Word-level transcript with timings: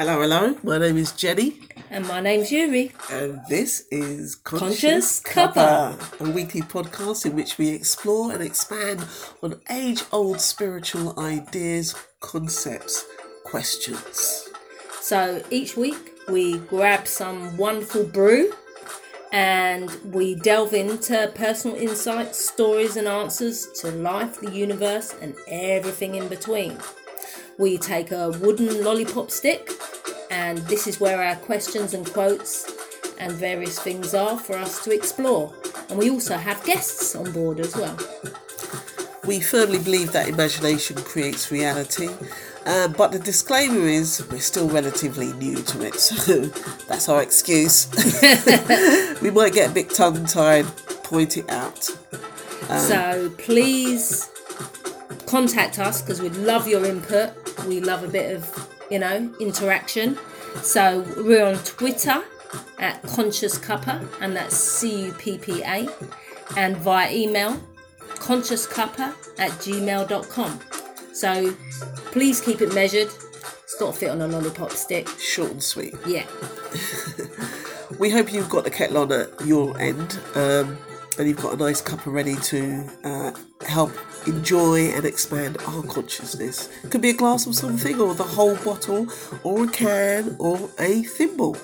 Hello, 0.00 0.22
hello. 0.22 0.56
My 0.62 0.78
name 0.78 0.96
is 0.96 1.12
Jenny, 1.12 1.60
And 1.90 2.08
my 2.08 2.22
name's 2.22 2.50
Eury. 2.50 2.90
and 3.12 3.38
this 3.50 3.86
is 3.90 4.34
Conscious 4.34 5.20
Cuppa. 5.20 5.94
a 6.18 6.30
weekly 6.30 6.62
podcast 6.62 7.26
in 7.26 7.36
which 7.36 7.58
we 7.58 7.68
explore 7.68 8.32
and 8.32 8.42
expand 8.42 9.04
on 9.42 9.60
age-old 9.68 10.40
spiritual 10.40 11.20
ideas, 11.20 11.94
concepts, 12.20 13.04
questions. 13.44 14.48
So 15.02 15.42
each 15.50 15.76
week 15.76 16.12
we 16.30 16.56
grab 16.60 17.06
some 17.06 17.58
wonderful 17.58 18.04
brew 18.04 18.54
and 19.32 19.90
we 20.14 20.34
delve 20.34 20.72
into 20.72 21.30
personal 21.34 21.76
insights, 21.76 22.38
stories, 22.42 22.96
and 22.96 23.06
answers 23.06 23.66
to 23.82 23.90
life, 23.90 24.40
the 24.40 24.50
universe, 24.50 25.14
and 25.20 25.34
everything 25.46 26.14
in 26.14 26.26
between. 26.28 26.78
We 27.60 27.76
take 27.76 28.10
a 28.10 28.30
wooden 28.30 28.82
lollipop 28.82 29.30
stick, 29.30 29.70
and 30.30 30.56
this 30.60 30.86
is 30.86 30.98
where 30.98 31.22
our 31.22 31.36
questions 31.36 31.92
and 31.92 32.10
quotes 32.10 32.72
and 33.18 33.32
various 33.32 33.78
things 33.78 34.14
are 34.14 34.38
for 34.38 34.56
us 34.56 34.82
to 34.84 34.92
explore. 34.92 35.52
And 35.90 35.98
we 35.98 36.08
also 36.08 36.38
have 36.38 36.64
guests 36.64 37.14
on 37.14 37.30
board 37.32 37.60
as 37.60 37.76
well. 37.76 37.98
We 39.26 39.40
firmly 39.40 39.78
believe 39.78 40.10
that 40.12 40.26
imagination 40.26 40.96
creates 40.96 41.50
reality, 41.52 42.08
uh, 42.64 42.88
but 42.88 43.12
the 43.12 43.18
disclaimer 43.18 43.86
is 43.86 44.26
we're 44.30 44.40
still 44.40 44.70
relatively 44.70 45.34
new 45.34 45.56
to 45.56 45.86
it, 45.86 45.96
so 45.96 46.36
that's 46.88 47.10
our 47.10 47.22
excuse. 47.22 47.90
we 49.20 49.30
might 49.30 49.52
get 49.52 49.70
a 49.70 49.74
bit 49.74 49.90
tongue 49.90 50.24
tied, 50.24 50.64
point 51.04 51.36
it 51.36 51.50
out. 51.50 51.84
So 52.88 53.30
please 53.36 54.30
contact 55.26 55.78
us 55.78 56.00
because 56.00 56.22
we'd 56.22 56.36
love 56.36 56.66
your 56.66 56.86
input. 56.86 57.39
We 57.66 57.80
love 57.80 58.04
a 58.04 58.08
bit 58.08 58.36
of, 58.36 58.68
you 58.90 58.98
know, 58.98 59.32
interaction. 59.40 60.18
So 60.62 61.04
we're 61.16 61.44
on 61.44 61.56
Twitter 61.58 62.22
at 62.78 63.02
Conscious 63.02 63.58
Cuppa, 63.58 64.06
and 64.20 64.34
that's 64.36 64.56
C 64.56 65.06
U 65.06 65.12
P 65.12 65.38
P 65.38 65.62
A, 65.62 65.88
and 66.56 66.76
via 66.78 67.12
email 67.12 67.60
consciouscuppa 68.16 69.14
at 69.38 69.50
gmail.com. 69.52 70.60
So 71.12 71.52
please 72.12 72.40
keep 72.40 72.60
it 72.60 72.74
measured. 72.74 73.08
It's 73.08 73.76
got 73.78 73.94
to 73.94 73.98
fit 73.98 74.10
on 74.10 74.20
a 74.20 74.26
lollipop 74.26 74.72
stick. 74.72 75.08
Short 75.18 75.52
and 75.52 75.62
sweet. 75.62 75.94
Yeah. 76.06 76.26
We 77.98 78.08
hope 78.08 78.32
you've 78.32 78.48
got 78.48 78.64
the 78.64 78.70
kettle 78.70 78.98
on 78.98 79.12
at 79.12 79.28
your 79.44 79.78
end 79.80 80.18
um, 80.34 80.78
and 81.20 81.28
you've 81.28 81.42
got 81.42 81.52
a 81.52 81.56
nice 81.58 81.82
cuppa 81.82 82.10
ready 82.10 82.34
to 82.36 82.88
uh, 83.04 83.30
help 83.66 83.92
enjoy 84.26 84.88
and 84.88 85.04
expand 85.04 85.58
our 85.66 85.82
consciousness. 85.82 86.70
Could 86.88 87.02
be 87.02 87.10
a 87.10 87.14
glass 87.14 87.46
of 87.46 87.54
something, 87.54 88.00
or 88.00 88.14
the 88.14 88.24
whole 88.24 88.56
bottle, 88.56 89.06
or 89.44 89.64
a 89.64 89.68
can, 89.68 90.34
or 90.38 90.70
a 90.78 91.02
thimble. 91.02 91.56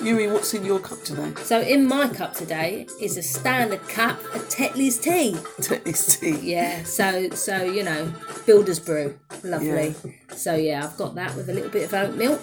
Eury, 0.00 0.32
what's 0.32 0.54
in 0.54 0.64
your 0.64 0.78
cup 0.78 1.02
today? 1.02 1.34
So 1.42 1.60
in 1.60 1.86
my 1.86 2.08
cup 2.08 2.32
today 2.32 2.86
is 2.98 3.18
a 3.18 3.22
standard 3.22 3.86
cup 3.88 4.18
of 4.34 4.48
Tetley's 4.48 4.98
tea. 4.98 5.32
Tetley's 5.60 6.18
tea. 6.18 6.38
Yeah, 6.40 6.82
so 6.84 7.28
so 7.30 7.62
you 7.62 7.82
know, 7.82 8.10
builder's 8.46 8.80
brew, 8.80 9.18
lovely. 9.42 9.94
So 10.34 10.54
yeah, 10.54 10.82
I've 10.82 10.96
got 10.96 11.14
that 11.16 11.36
with 11.36 11.50
a 11.50 11.52
little 11.52 11.70
bit 11.70 11.84
of 11.84 11.92
oat 11.92 12.16
milk 12.16 12.40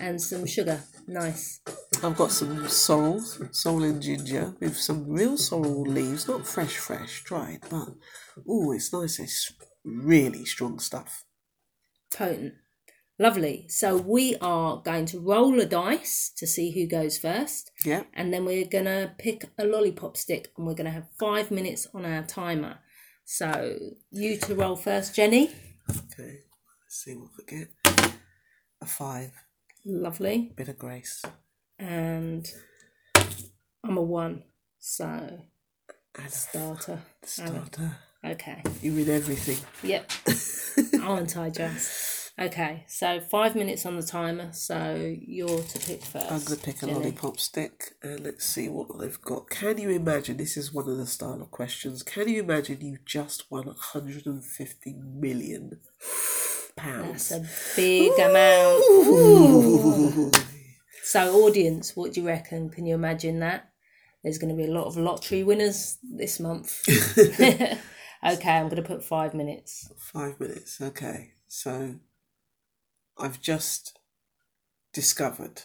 and 0.00 0.20
some 0.20 0.46
sugar. 0.46 0.80
Nice. 1.06 1.60
I've 2.02 2.16
got 2.16 2.30
some 2.30 2.68
sorrel, 2.68 3.20
sorrel 3.52 3.84
and 3.84 4.02
ginger 4.02 4.54
with 4.60 4.76
some 4.76 5.08
real 5.08 5.36
sorrel 5.36 5.82
leaves, 5.82 6.28
not 6.28 6.46
fresh, 6.46 6.76
fresh, 6.76 7.22
dried, 7.24 7.60
but 7.70 7.88
oh, 8.48 8.72
it's 8.72 8.92
nice. 8.92 9.18
It's 9.18 9.52
really 9.84 10.44
strong 10.44 10.78
stuff. 10.78 11.24
Potent. 12.14 12.54
Lovely. 13.18 13.66
So 13.68 13.96
we 13.96 14.36
are 14.42 14.82
going 14.82 15.06
to 15.06 15.18
roll 15.18 15.58
a 15.60 15.64
dice 15.64 16.30
to 16.36 16.46
see 16.46 16.72
who 16.72 16.86
goes 16.86 17.16
first. 17.16 17.70
Yeah. 17.84 18.02
And 18.12 18.32
then 18.32 18.44
we're 18.44 18.66
gonna 18.66 19.14
pick 19.18 19.44
a 19.58 19.64
lollipop 19.64 20.18
stick 20.18 20.52
and 20.56 20.66
we're 20.66 20.74
gonna 20.74 20.90
have 20.90 21.08
five 21.18 21.50
minutes 21.50 21.86
on 21.94 22.04
our 22.04 22.22
timer. 22.22 22.80
So 23.24 23.78
you 24.10 24.36
to 24.38 24.54
roll 24.54 24.76
first, 24.76 25.14
Jenny. 25.14 25.50
Okay. 25.90 26.42
Let's 26.84 27.04
see 27.04 27.14
what 27.14 27.30
we 27.38 27.44
get. 27.44 28.16
A 28.82 28.86
five. 28.86 29.32
Lovely. 29.84 30.52
Bit 30.56 30.68
of 30.68 30.78
grace. 30.78 31.22
And 31.78 32.46
I'm 33.84 33.96
a 33.96 34.02
one. 34.02 34.42
So 34.78 35.40
And 36.18 36.30
starter. 36.30 37.00
starter. 37.22 37.96
Okay. 38.24 38.62
You 38.82 38.92
read 38.92 39.08
everything. 39.08 39.58
Yep. 39.88 40.10
Aren't 41.02 41.36
I 41.36 41.50
just? 41.50 42.32
Okay, 42.38 42.84
so 42.86 43.18
five 43.18 43.56
minutes 43.56 43.86
on 43.86 43.96
the 43.96 44.02
timer, 44.02 44.52
so 44.52 44.94
you're 45.26 45.62
to 45.62 45.78
pick 45.78 46.02
1st 46.02 46.22
I'm 46.24 46.44
going 46.44 46.58
to 46.58 46.62
pick 46.62 46.82
a 46.82 46.86
lollipop 46.86 47.40
stick 47.40 47.94
and 48.02 48.20
let's 48.20 48.44
see 48.44 48.68
what 48.68 48.88
they've 49.00 49.20
got. 49.22 49.48
Can 49.48 49.78
you 49.78 49.88
imagine? 49.88 50.36
This 50.36 50.58
is 50.58 50.70
one 50.70 50.86
of 50.86 50.98
the 50.98 51.06
style 51.06 51.40
of 51.40 51.50
questions. 51.50 52.02
Can 52.02 52.28
you 52.28 52.42
imagine 52.42 52.82
you 52.82 52.98
just 53.06 53.50
won 53.50 53.64
150 53.64 54.94
million 55.14 55.80
pounds? 56.76 57.30
That's 57.30 57.76
a 57.76 57.76
big 57.76 58.12
amount. 58.18 58.84
Ooh. 58.90 60.32
So, 61.02 61.44
audience, 61.44 61.96
what 61.96 62.12
do 62.12 62.20
you 62.20 62.26
reckon? 62.26 62.70
Can 62.70 62.86
you 62.86 62.94
imagine 62.94 63.40
that? 63.40 63.70
There's 64.22 64.38
going 64.38 64.54
to 64.54 64.60
be 64.60 64.68
a 64.68 64.74
lot 64.74 64.86
of 64.86 64.96
lottery 64.96 65.42
winners 65.44 65.98
this 66.02 66.40
month. 66.40 66.82
okay, 67.40 67.78
I'm 68.22 68.68
going 68.68 68.76
to 68.76 68.82
put 68.82 69.04
five 69.04 69.34
minutes. 69.34 69.92
Five 69.98 70.40
minutes. 70.40 70.80
Okay. 70.80 71.32
So 71.48 71.96
I've 73.16 73.40
just 73.40 73.98
discovered 74.92 75.62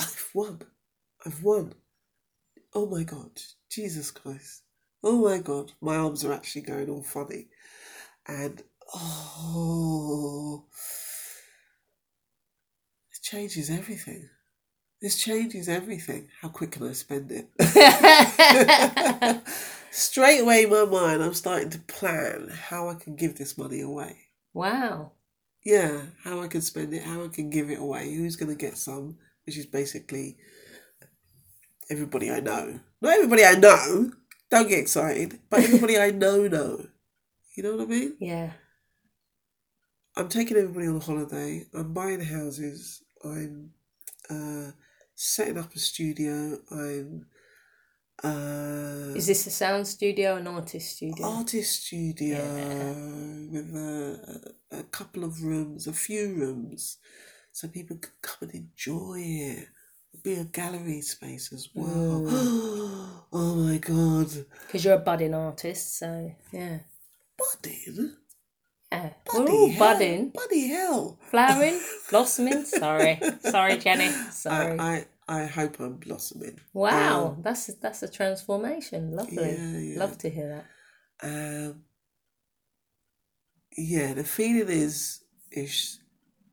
I've 0.00 0.30
won. 0.32 0.62
I've 1.26 1.42
won. 1.42 1.74
Oh 2.74 2.86
my 2.86 3.02
God. 3.02 3.30
Jesus 3.70 4.10
Christ. 4.10 4.62
Oh 5.02 5.20
my 5.22 5.38
God. 5.38 5.72
My 5.80 5.96
arms 5.96 6.24
are 6.24 6.32
actually 6.32 6.62
going 6.62 6.88
all 6.88 7.02
funny. 7.02 7.48
And 8.26 8.62
oh, 8.94 10.64
it 13.12 13.22
changes 13.22 13.70
everything. 13.70 14.28
This 15.00 15.18
changes 15.18 15.68
everything. 15.68 16.28
How 16.42 16.48
quick 16.48 16.72
can 16.72 16.88
I 16.88 16.92
spend 16.92 17.32
it? 17.32 17.48
Straight 19.90 20.40
away 20.40 20.64
in 20.64 20.70
my 20.70 20.84
mind, 20.84 21.22
I'm 21.22 21.34
starting 21.34 21.70
to 21.70 21.78
plan 21.78 22.48
how 22.50 22.88
I 22.88 22.94
can 22.94 23.16
give 23.16 23.36
this 23.36 23.56
money 23.56 23.80
away. 23.80 24.16
wow. 24.52 25.12
Yeah, 25.62 26.00
how 26.24 26.40
I 26.40 26.48
can 26.48 26.62
spend 26.62 26.94
it, 26.94 27.02
how 27.02 27.22
I 27.22 27.28
can 27.28 27.50
give 27.50 27.68
it 27.70 27.78
away, 27.78 28.14
who's 28.14 28.36
going 28.36 28.48
to 28.48 28.54
get 28.56 28.78
some, 28.78 29.18
which 29.44 29.58
is 29.58 29.66
basically 29.66 30.38
everybody 31.90 32.30
I 32.30 32.40
know. 32.40 32.80
Not 33.02 33.12
everybody 33.14 33.44
I 33.44 33.54
know, 33.56 34.10
don't 34.50 34.68
get 34.68 34.78
excited, 34.78 35.38
but 35.50 35.60
everybody 35.60 35.98
I 35.98 36.12
know 36.12 36.46
know. 36.46 36.86
You 37.56 37.62
know 37.62 37.76
what 37.76 37.82
I 37.82 37.86
mean? 37.86 38.16
Yeah. 38.18 38.52
I'm 40.16 40.28
taking 40.28 40.56
everybody 40.56 40.86
on 40.88 41.00
holiday, 41.00 41.66
I'm 41.74 41.92
buying 41.92 42.20
houses, 42.20 43.02
I'm 43.24 43.70
uh, 44.28 44.72
setting 45.14 45.58
up 45.58 45.74
a 45.74 45.78
studio, 45.78 46.58
I'm 46.70 47.26
uh, 48.22 49.14
Is 49.16 49.26
this 49.28 49.46
a 49.46 49.50
sound 49.50 49.86
studio 49.86 50.34
or 50.34 50.38
an 50.38 50.46
artist 50.46 50.96
studio? 50.96 51.24
artist 51.26 51.86
studio 51.86 52.36
Yeah. 52.36 53.50
with 53.50 53.74
a, 53.74 54.54
a 54.72 54.82
couple 54.84 55.24
of 55.24 55.42
rooms, 55.42 55.86
a 55.86 55.92
few 55.92 56.34
rooms, 56.34 56.98
so 57.52 57.68
people 57.68 57.96
can 57.96 58.12
come 58.20 58.48
and 58.50 58.54
enjoy 58.54 59.20
it. 59.20 59.68
Be 60.22 60.34
a 60.34 60.44
gallery 60.44 61.00
space 61.02 61.52
as 61.52 61.68
well. 61.74 62.26
oh 63.32 63.54
my 63.54 63.78
god, 63.78 64.28
Because 64.66 64.84
you're 64.84 64.94
a 64.94 64.98
budding 64.98 65.34
artist, 65.34 65.98
so 65.98 66.34
yeah. 66.52 66.80
budding, 67.38 68.16
Yeah. 68.92 69.10
We're 69.32 69.48
all 69.48 69.70
hell. 69.70 69.78
budding. 69.78 70.30
bloody 70.30 70.68
hell! 70.68 71.18
Flowering, 71.30 71.80
blossoming. 72.10 72.64
Sorry, 72.64 73.20
sorry, 73.40 73.78
Jenny. 73.78 74.08
Sorry. 74.30 74.78
I, 74.78 75.06
I 75.28 75.42
I 75.42 75.46
hope 75.46 75.78
I'm 75.78 75.96
blossoming. 75.96 76.58
wow, 76.72 77.36
that's 77.40 77.66
that's 77.76 78.02
a 78.02 78.08
transformation. 78.08 79.12
Lovely. 79.12 79.36
Yeah, 79.56 79.78
yeah. 79.78 79.98
Love 80.00 80.18
to 80.18 80.28
hear 80.30 80.64
that. 81.22 81.26
Um, 81.28 81.84
yeah, 83.76 84.14
the 84.14 84.24
feeling 84.24 84.68
is 84.68 85.22
is 85.52 86.00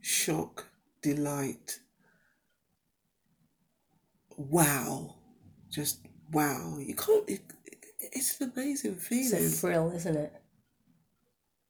shock, 0.02 0.68
delight, 1.02 1.80
wow, 4.38 5.16
just 5.72 6.02
wow. 6.32 6.78
You 6.80 6.94
can't. 6.94 7.28
It, 7.28 7.42
it's 8.00 8.40
an 8.42 8.52
amazing 8.56 8.94
It's 8.94 9.08
feeling. 9.08 9.46
a 9.46 9.50
thrill, 9.50 9.92
isn't 9.92 10.16
it? 10.16 10.34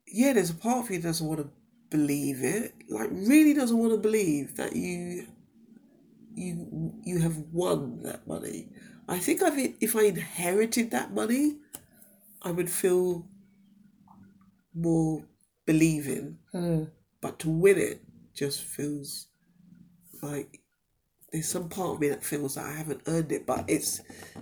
Yeah, 0.08 0.34
there's 0.34 0.50
a 0.50 0.56
part 0.56 0.86
of 0.86 0.92
you 0.92 0.98
that 0.98 1.08
doesn't 1.08 1.28
want 1.28 1.40
to 1.42 1.50
believe 1.90 2.44
it. 2.44 2.74
Like, 2.90 3.10
really 3.12 3.54
doesn't 3.54 3.78
want 3.78 3.94
to 3.94 3.98
believe 3.98 4.56
that 4.58 4.76
you 4.76 5.28
you 6.36 6.94
you 7.04 7.20
have 7.20 7.38
won 7.52 8.04
that 8.04 8.28
money. 8.28 8.70
I 9.08 9.20
think 9.20 9.42
I've 9.42 9.58
if 9.82 9.96
I 9.96 10.04
inherited 10.04 10.92
that 10.92 11.14
money, 11.14 11.58
I 12.42 12.52
would 12.52 12.70
feel 12.70 13.28
more 14.74 15.26
believing. 15.66 16.38
Hmm. 16.52 16.84
But 17.22 17.40
to 17.40 17.50
win 17.50 17.78
it 17.78 18.02
just 18.36 18.62
feels 18.62 19.28
like 20.22 20.62
there's 21.32 21.48
some 21.48 21.70
part 21.70 21.96
of 21.96 22.00
me 22.00 22.10
that 22.10 22.24
feels 22.24 22.56
that 22.56 22.66
I 22.66 22.74
haven't 22.74 23.02
earned 23.08 23.32
it, 23.32 23.46
but 23.46 23.66
it's 23.68 24.02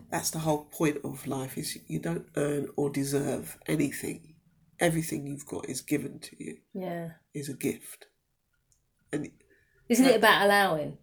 that's 0.09 0.31
the 0.31 0.39
whole 0.39 0.65
point 0.65 0.97
of 1.03 1.25
life 1.25 1.57
is 1.57 1.79
you 1.88 2.00
don't 2.00 2.27
earn 2.35 2.68
or 2.75 2.89
deserve 2.89 3.57
anything. 3.68 4.34
Everything 4.80 5.25
you've 5.27 5.45
got 5.45 5.69
is 5.69 5.81
given 5.81 6.19
to 6.19 6.44
you, 6.44 6.57
Yeah. 6.74 7.12
is 7.33 7.50
a 7.50 7.54
gift. 7.54 8.07
And 9.12 9.31
Isn't 9.89 10.06
it 10.06 10.16
about 10.18 10.45
allowing? 10.45 10.98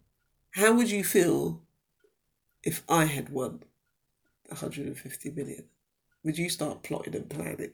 how 0.51 0.75
would 0.75 0.91
you 0.91 1.03
feel 1.03 1.63
if 2.63 2.83
I 2.89 3.07
had 3.07 3.31
won 3.31 3.63
150 4.49 5.31
million? 5.31 5.65
Would 6.25 6.37
you 6.39 6.49
start 6.51 6.83
plotting 6.83 7.15
and 7.17 7.29
planning? 7.31 7.73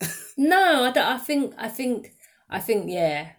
No, 0.36 0.84
I, 0.84 0.92
don't, 0.92 1.04
I 1.04 1.18
think 1.18 1.54
I 1.58 1.68
think 1.68 2.14
I 2.48 2.60
think 2.60 2.88
yeah. 2.90 3.32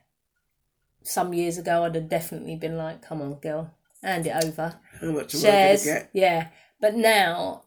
Some 1.02 1.34
years 1.34 1.58
ago, 1.58 1.86
I'd 1.86 1.96
have 1.96 2.10
definitely 2.10 2.58
been 2.58 2.76
like, 2.76 3.02
"Come 3.02 3.22
on, 3.22 3.36
girl, 3.40 3.74
hand 4.04 4.28
it 4.28 4.36
over." 4.44 4.78
How 5.00 5.12
much 5.12 5.32
Shares, 5.32 5.88
yeah. 6.12 6.50
But 6.82 6.96
now, 6.96 7.64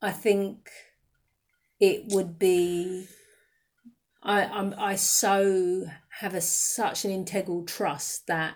I 0.00 0.12
think 0.12 0.70
it 1.80 2.06
would 2.12 2.38
be. 2.38 3.06
I 4.22 4.44
I'm 4.44 4.74
I 4.78 4.96
so 4.96 5.86
have 6.20 6.34
a 6.34 6.40
such 6.40 7.04
an 7.04 7.10
integral 7.10 7.64
trust 7.64 8.26
that 8.26 8.54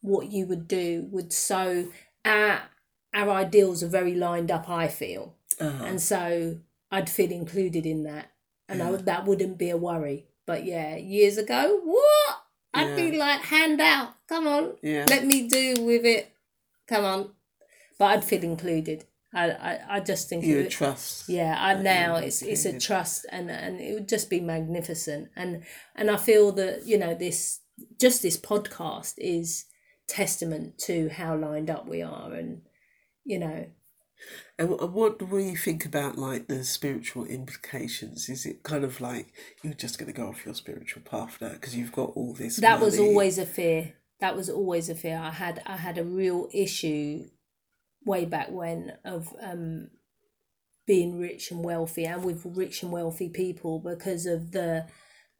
what 0.00 0.30
you 0.32 0.46
would 0.46 0.66
do 0.68 1.06
would 1.10 1.32
so 1.32 1.88
our 2.24 2.62
our 3.14 3.30
ideals 3.30 3.82
are 3.82 3.88
very 3.88 4.14
lined 4.14 4.50
up. 4.50 4.68
I 4.68 4.88
feel 4.88 5.36
Uh-huh. 5.60 5.84
and 5.84 6.00
so 6.00 6.58
I'd 6.90 7.08
feel 7.10 7.32
included 7.32 7.86
in 7.86 8.02
that, 8.04 8.30
and 8.68 8.82
I, 8.82 8.90
Yeah. 8.90 8.96
that 8.96 9.24
wouldn't 9.24 9.58
be 9.58 9.70
a 9.70 9.76
worry. 9.76 10.26
But 10.46 10.64
yeah, 10.64 10.96
years 10.96 11.36
ago, 11.38 11.80
what? 11.82 12.36
I'd 12.74 12.94
be 12.94 13.16
like, 13.16 13.40
hand 13.40 13.80
out, 13.80 14.14
come 14.28 14.46
on, 14.46 14.76
Yeah. 14.82 15.06
let 15.08 15.24
me 15.24 15.48
do 15.48 15.82
with 15.82 16.04
it, 16.04 16.32
come 16.86 17.04
on. 17.04 17.34
But 17.98 18.04
I'd 18.06 18.24
feel 18.24 18.44
included. 18.44 19.06
I, 19.36 19.44
I, 19.70 19.80
I 19.96 20.00
just 20.00 20.28
think 20.28 20.44
You 20.44 20.68
trust. 20.68 21.28
yeah, 21.28 21.54
I 21.58 21.74
now 21.74 22.16
it's 22.16 22.40
it's 22.42 22.64
a 22.64 22.78
trust 22.78 23.26
and 23.30 23.50
and 23.50 23.80
it 23.80 23.92
would 23.94 24.08
just 24.08 24.30
be 24.30 24.40
magnificent 24.40 25.28
and 25.36 25.62
and 25.94 26.10
I 26.10 26.16
feel 26.16 26.52
that 26.52 26.86
you 26.86 26.98
know 26.98 27.14
this 27.14 27.60
just 28.00 28.22
this 28.22 28.38
podcast 28.38 29.14
is 29.18 29.66
testament 30.08 30.78
to 30.78 31.10
how 31.10 31.36
lined 31.36 31.68
up 31.68 31.86
we 31.86 32.00
are 32.00 32.32
and 32.32 32.62
you 33.24 33.38
know 33.38 33.66
And 34.58 34.70
what 34.70 35.18
do 35.18 35.26
we 35.26 35.54
think 35.54 35.84
about 35.84 36.16
like 36.16 36.48
the 36.48 36.64
spiritual 36.64 37.26
implications? 37.26 38.30
Is 38.30 38.46
it 38.46 38.62
kind 38.62 38.84
of 38.84 39.00
like 39.00 39.26
you're 39.62 39.74
just 39.74 39.98
going 39.98 40.10
to 40.10 40.18
go 40.20 40.28
off 40.28 40.46
your 40.46 40.54
spiritual 40.54 41.02
path 41.02 41.36
now 41.42 41.50
because 41.50 41.76
you've 41.76 41.92
got 41.92 42.12
all 42.16 42.32
this? 42.32 42.56
that 42.56 42.80
was 42.80 42.98
always 42.98 43.36
a 43.38 43.44
fear 43.46 43.92
that 44.20 44.34
was 44.34 44.48
always 44.48 44.88
a 44.88 44.94
fear 44.94 45.18
i 45.22 45.30
had 45.30 45.62
i 45.66 45.76
had 45.76 45.98
a 45.98 46.04
real 46.04 46.48
issue 46.54 47.22
way 48.06 48.24
back 48.24 48.50
when 48.50 48.92
of 49.04 49.34
um 49.42 49.88
being 50.86 51.18
rich 51.18 51.50
and 51.50 51.62
wealthy 51.64 52.04
and 52.06 52.24
with 52.24 52.42
rich 52.46 52.82
and 52.82 52.92
wealthy 52.92 53.28
people 53.28 53.80
because 53.80 54.24
of 54.24 54.52
the 54.52 54.86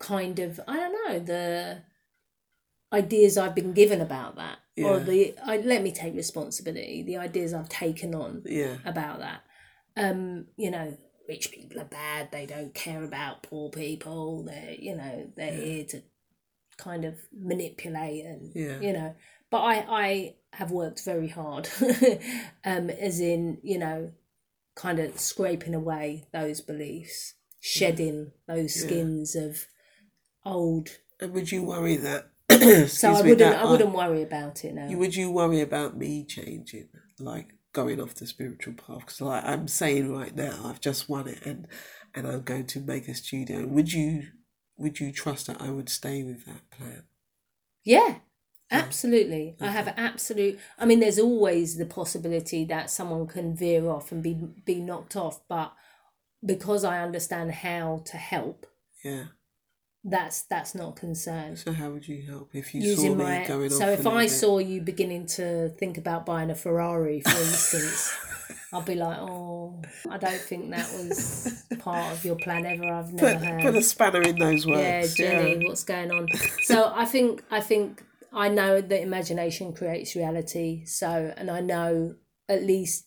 kind 0.00 0.38
of 0.40 0.60
i 0.68 0.74
don't 0.76 0.92
know 1.08 1.18
the 1.20 1.82
ideas 2.92 3.38
i've 3.38 3.54
been 3.54 3.72
given 3.72 4.00
about 4.00 4.36
that 4.36 4.58
or 4.84 4.98
the 5.00 5.34
I, 5.42 5.56
let 5.58 5.82
me 5.82 5.90
take 5.92 6.14
responsibility 6.14 7.02
the 7.02 7.16
ideas 7.16 7.54
i've 7.54 7.68
taken 7.68 8.14
on 8.14 8.42
Yeah. 8.44 8.76
about 8.84 9.20
that. 9.20 9.40
Um, 9.96 10.48
you 10.58 10.70
know, 10.70 10.94
rich 11.26 11.50
people 11.50 11.80
are 11.80 11.86
bad. 11.86 12.30
They 12.30 12.44
don't 12.44 12.74
care 12.74 13.02
about 13.02 13.42
poor 13.42 13.70
people. 13.70 14.44
They're 14.44 14.74
you 14.78 14.94
know 14.94 15.32
they're 15.34 15.54
Yeah. 15.54 15.64
here 15.64 15.84
to 15.92 16.02
kind 16.76 17.06
of 17.06 17.14
manipulate 17.32 18.26
and 18.26 18.52
Yeah. 18.54 18.80
you 18.80 18.92
know. 18.92 19.14
But 19.50 19.62
I 19.62 19.74
I 19.88 20.34
have 20.56 20.70
worked 20.70 21.04
very 21.04 21.28
hard, 21.28 21.68
um, 22.64 22.90
as 22.90 23.20
in 23.20 23.58
you 23.62 23.78
know, 23.78 24.12
kind 24.74 24.98
of 24.98 25.18
scraping 25.18 25.74
away 25.74 26.26
those 26.32 26.60
beliefs, 26.60 27.34
shedding 27.60 28.32
those 28.48 28.74
Yeah. 28.74 28.82
skins 28.82 29.36
of 29.36 29.66
old. 30.44 30.98
And 31.20 31.32
would 31.32 31.50
you 31.52 31.62
worry 31.62 31.96
that? 31.96 32.30
So 32.88 33.12
I 33.12 33.22
wouldn't 33.22 33.52
I 33.54 33.64
wouldn't 33.64 33.94
worry 33.94 34.22
about 34.22 34.64
it 34.64 34.74
now. 34.74 34.88
Would 34.98 35.14
you 35.16 35.30
worry 35.30 35.60
about 35.60 35.96
me 35.96 36.24
changing, 36.24 36.88
like 37.18 37.54
going 37.72 38.00
off 38.00 38.14
the 38.14 38.26
spiritual 38.26 38.74
path? 38.74 39.00
Because 39.00 39.20
like 39.20 39.44
I'm 39.44 39.68
saying 39.68 40.12
right 40.12 40.34
now, 40.34 40.60
I've 40.64 40.80
just 40.80 41.08
won 41.08 41.28
it, 41.28 41.44
and 41.44 41.66
and 42.14 42.26
I'm 42.26 42.42
going 42.42 42.66
to 42.68 42.80
make 42.80 43.08
a 43.08 43.14
studio. 43.14 43.66
Would 43.66 43.92
you 43.92 44.28
would 44.78 45.00
you 45.00 45.12
trust 45.12 45.48
that 45.48 45.60
I 45.60 45.70
would 45.70 45.88
stay 45.88 46.22
with 46.22 46.46
that 46.46 46.70
plan? 46.70 47.04
Yeah, 47.84 48.18
absolutely. 48.70 49.56
I 49.60 49.68
have 49.68 49.92
absolute. 49.96 50.58
I 50.78 50.84
mean, 50.86 51.00
there's 51.00 51.18
always 51.18 51.76
the 51.76 51.86
possibility 51.86 52.64
that 52.66 52.90
someone 52.90 53.26
can 53.26 53.54
veer 53.56 53.88
off 53.88 54.12
and 54.12 54.22
be 54.22 54.34
be 54.64 54.76
knocked 54.80 55.16
off, 55.16 55.40
but 55.48 55.72
because 56.44 56.84
I 56.84 56.98
understand 57.02 57.50
how 57.52 58.02
to 58.06 58.16
help, 58.16 58.66
Yeah. 59.04 59.24
that's 60.04 60.42
that's 60.42 60.74
not 60.74 60.90
a 60.96 61.00
concern. 61.00 61.56
So 61.56 61.72
how 61.72 61.90
would 61.90 62.06
you 62.06 62.22
help 62.26 62.50
if 62.54 62.74
you 62.74 62.94
saw 62.94 63.02
me 63.02 63.14
my 63.14 63.44
going 63.46 63.72
off? 63.72 63.78
so 63.78 63.88
if 63.88 64.06
I 64.06 64.26
saw 64.26 64.58
you 64.58 64.80
beginning 64.80 65.26
to 65.38 65.70
think 65.78 65.98
about 65.98 66.26
buying 66.26 66.50
a 66.50 66.54
Ferrari, 66.54 67.20
for 67.20 67.30
instance, 67.30 68.14
I'd 68.72 68.84
be 68.84 68.94
like, 68.94 69.18
oh, 69.18 69.80
I 70.10 70.18
don't 70.18 70.40
think 70.40 70.70
that 70.70 70.88
was 70.92 71.64
part 71.78 72.12
of 72.12 72.24
your 72.24 72.36
plan 72.36 72.66
ever. 72.66 72.84
I've 72.92 73.12
never 73.12 73.34
put, 73.38 73.44
heard. 73.46 73.62
put 73.62 73.74
a 73.76 73.82
spanner 73.82 74.22
in 74.22 74.36
those 74.38 74.66
words. 74.66 75.18
yeah. 75.18 75.42
Jenny, 75.42 75.66
what's 75.66 75.84
going 75.84 76.10
on? 76.12 76.28
So 76.62 76.92
I 76.94 77.04
think 77.06 77.42
I 77.50 77.60
think 77.60 78.04
I 78.36 78.48
know 78.48 78.80
that 78.80 79.02
imagination 79.02 79.72
creates 79.72 80.14
reality. 80.14 80.84
So 80.84 81.32
and 81.36 81.50
I 81.50 81.60
know 81.60 82.14
at 82.48 82.62
least 82.62 83.06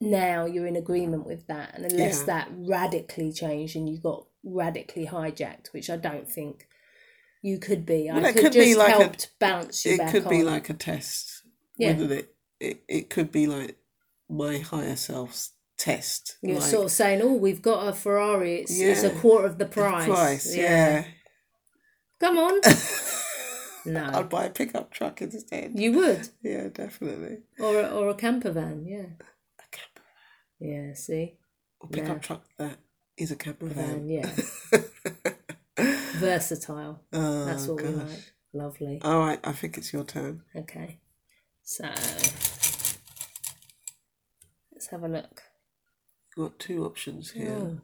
now 0.00 0.44
you're 0.44 0.66
in 0.66 0.76
agreement 0.76 1.26
with 1.26 1.46
that. 1.46 1.74
And 1.74 1.84
unless 1.90 2.20
Yeah. 2.20 2.26
that 2.26 2.48
radically 2.52 3.32
changed 3.32 3.74
and 3.76 3.88
you 3.88 3.98
got 3.98 4.26
radically 4.44 5.06
hijacked, 5.06 5.72
which 5.72 5.88
I 5.88 5.96
don't 5.96 6.28
think 6.30 6.68
you 7.40 7.58
could 7.58 7.86
be. 7.86 8.08
Well, 8.12 8.24
I 8.26 8.32
could, 8.32 8.42
could 8.42 8.52
be 8.52 8.66
just 8.66 8.78
like 8.78 8.88
a- 8.94 8.98
helped 8.98 9.30
bounce 9.40 9.84
you 9.84 9.94
it 9.94 9.98
back 9.98 10.08
It 10.08 10.20
could 10.20 10.28
be 10.28 10.42
like 10.44 10.68
a 10.70 10.74
test, 10.74 11.42
Yeah. 11.78 11.92
wouldn't 11.92 12.12
it? 12.12 12.34
It 12.60 12.84
it 12.88 13.10
could 13.10 13.32
be 13.32 13.46
like 13.46 13.76
my 14.28 14.58
higher 14.58 14.96
self's 14.96 15.52
test. 15.78 16.36
you're 16.42 16.60
like, 16.60 16.70
sort 16.70 16.84
of 16.84 16.90
saying, 16.92 17.20
"Oh, 17.22 17.32
we've 17.34 17.62
got 17.62 17.88
a 17.88 17.92
Ferrari. 17.92 18.60
It's, 18.60 18.78
it's 18.78 19.02
a 19.02 19.10
quarter 19.10 19.46
of 19.46 19.58
the 19.58 19.66
price." 19.66 20.06
price, 20.06 20.54
yeah. 20.54 21.04
Come 22.20 22.38
on. 22.38 22.60
no, 23.84 24.04
I'd 24.12 24.28
buy 24.28 24.44
a 24.44 24.50
pickup 24.50 24.90
truck 24.92 25.20
instead. 25.22 25.78
you 25.78 25.92
would, 25.92 26.28
Yeah, 26.42 26.68
definitely. 26.68 27.38
or 27.58 27.80
a, 27.80 27.88
or 27.88 28.08
a 28.10 28.14
camper 28.14 28.50
van. 28.52 28.84
Yeah. 28.86 29.06
A 29.58 29.64
camper 29.70 30.02
van. 30.60 30.68
Yeah, 30.88 30.94
see? 30.94 31.38
or 31.80 31.88
pickup 31.88 32.16
Yeah. 32.16 32.18
truck 32.20 32.44
that 32.58 32.78
is 33.16 33.30
a 33.32 33.36
camper 33.36 33.66
Van, 33.66 34.06
van. 34.06 34.08
yeah. 34.08 34.30
Versatile. 36.18 37.00
oh, 37.12 37.44
That's 37.44 37.66
what 37.66 37.82
we 37.82 37.88
like. 37.88 38.32
Lovely. 38.54 39.00
All 39.02 39.18
right, 39.18 39.40
I 39.44 39.52
think 39.52 39.76
it's 39.78 39.92
your 39.92 40.04
turn. 40.04 40.42
Okay. 40.54 40.98
So 41.64 41.84
let's 44.72 44.86
have 44.90 45.02
a 45.02 45.08
look. 45.08 45.42
You've 46.36 46.48
got 46.50 46.58
two 46.58 46.84
options 46.84 47.30
here. 47.32 47.50
Oh. 47.58 47.80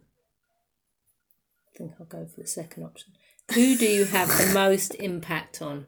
I 1.75 1.76
think 1.78 1.93
I'll 1.99 2.07
go 2.07 2.26
for 2.26 2.40
the 2.40 2.47
second 2.47 2.85
option. 2.85 3.12
Who 3.55 3.76
do 3.76 3.87
you 3.87 4.05
have 4.05 4.28
the 4.28 4.52
most 4.55 4.95
impact 4.97 5.62
on? 5.62 5.87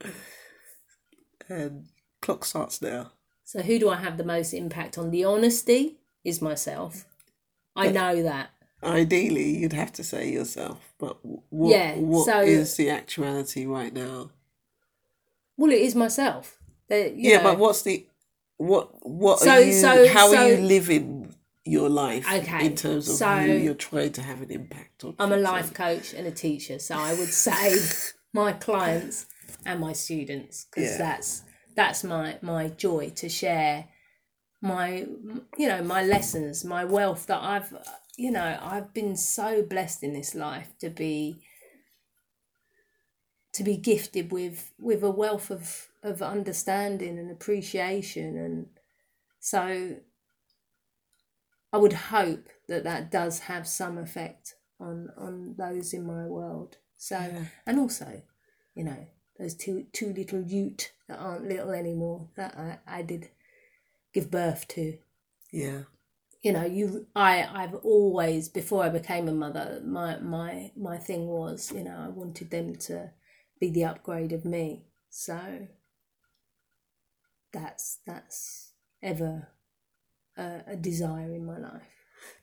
And 1.47 1.85
clock 2.21 2.45
starts 2.45 2.81
now. 2.81 3.11
So 3.43 3.61
who 3.61 3.77
do 3.79 3.89
I 3.89 3.97
have 3.97 4.17
the 4.17 4.23
most 4.23 4.53
impact 4.53 4.97
on? 4.97 5.11
The 5.11 5.25
honesty 5.25 5.97
is 6.23 6.41
myself. 6.41 7.05
I 7.75 7.89
know 7.91 8.23
that. 8.23 8.49
Ideally, 8.83 9.57
you'd 9.57 9.73
have 9.73 9.91
to 9.93 10.03
say 10.03 10.29
yourself, 10.31 10.93
but 10.97 11.17
what, 11.49 11.69
Yeah, 11.71 11.95
what 11.97 12.25
so- 12.25 12.41
is 12.41 12.75
the 12.77 12.89
actuality 12.89 13.65
right 13.65 13.93
now? 13.93 14.31
Well, 15.55 15.71
it 15.71 15.81
is 15.81 15.93
myself. 15.95 16.57
You 16.89 17.13
yeah, 17.15 17.37
know, 17.37 17.43
but 17.43 17.59
what's 17.59 17.83
the 17.83 18.05
what 18.57 19.07
what 19.07 19.39
So- 19.39 19.51
are 19.51 19.61
you 19.61 19.73
so- 19.73 20.07
how 20.07 20.35
are 20.35 20.49
you 20.49 20.57
living 20.57 21.20
your 21.63 21.89
life 21.89 22.25
Okay, 22.31 22.65
in 22.65 22.75
terms 22.75 23.07
of 23.09 23.15
so- 23.15 23.25
who 23.39 23.51
you're 23.53 23.73
trying 23.75 24.11
to 24.13 24.21
have 24.21 24.41
an 24.41 24.51
impact 24.51 25.03
on? 25.03 25.15
I'm 25.19 25.31
a 25.31 25.37
life 25.37 25.73
coach 25.73 26.13
and 26.13 26.25
a 26.27 26.31
teacher, 26.31 26.79
so 26.79 26.95
I 26.95 27.13
would 27.13 27.29
say 27.29 27.77
my 28.33 28.53
clients 28.53 29.25
and 29.65 29.79
my 29.79 29.93
students 29.93 30.65
because 30.65 30.91
Yeah. 30.91 30.97
that's 30.97 31.43
that's 31.75 32.03
my 32.03 32.37
my 32.41 32.67
joy 32.69 33.11
to 33.15 33.29
share 33.29 33.85
my 34.61 35.05
you 35.57 35.67
know 35.67 35.83
my 35.83 36.03
lessons, 36.03 36.65
my 36.65 36.83
wealth 36.85 37.27
that 37.27 37.41
I've 37.41 37.73
you 38.17 38.31
know 38.31 38.59
I've 38.61 38.93
been 38.93 39.15
so 39.15 39.61
blessed 39.63 40.03
in 40.03 40.13
this 40.13 40.33
life 40.35 40.73
to 40.79 40.89
be 40.89 41.41
to 43.53 43.63
be 43.63 43.77
gifted 43.77 44.31
with 44.31 44.71
with 44.79 45.03
a 45.03 45.11
wealth 45.11 45.51
of 45.51 45.87
of 46.03 46.21
understanding 46.21 47.19
and 47.19 47.29
appreciation 47.29 48.37
and 48.37 48.67
so 49.39 49.97
I 51.73 51.77
would 51.77 51.93
hope 51.93 52.49
that 52.67 52.83
that 52.83 53.11
does 53.11 53.39
have 53.39 53.67
some 53.67 53.97
effect 53.97 54.55
on 54.79 55.09
on 55.17 55.55
those 55.57 55.93
in 55.93 56.05
my 56.05 56.25
world. 56.25 56.77
So 56.97 57.17
Yeah. 57.19 57.45
and 57.65 57.79
also 57.79 58.21
you 58.75 58.83
know, 58.85 59.07
those 59.37 59.55
two 59.55 59.85
two 59.91 60.13
little 60.13 60.41
ute 60.41 60.93
that 61.07 61.19
aren't 61.19 61.47
little 61.47 61.71
anymore 61.71 62.29
that 62.35 62.57
I, 62.57 62.79
I 62.87 63.01
did 63.01 63.29
give 64.13 64.31
birth 64.31 64.67
to. 64.69 64.97
Yeah. 65.51 65.83
You 66.41 66.53
know, 66.53 66.65
you 66.65 67.07
I 67.15 67.43
I've 67.43 67.75
always 67.75 68.49
before 68.49 68.83
I 68.83 68.89
became 68.89 69.27
a 69.27 69.33
mother, 69.33 69.81
my 69.85 70.17
my 70.19 70.71
my 70.75 70.97
thing 70.97 71.27
was, 71.27 71.71
you 71.71 71.83
know, 71.83 71.97
I 71.97 72.07
wanted 72.09 72.49
them 72.49 72.75
to 72.87 73.11
be 73.59 73.69
the 73.69 73.85
upgrade 73.85 74.31
of 74.31 74.45
me. 74.45 74.85
So 75.09 75.67
that's 77.51 77.99
that's 78.05 78.73
ever 79.01 79.49
a, 80.37 80.61
a 80.67 80.75
desire 80.75 81.33
in 81.33 81.45
my 81.45 81.57
life. 81.57 81.83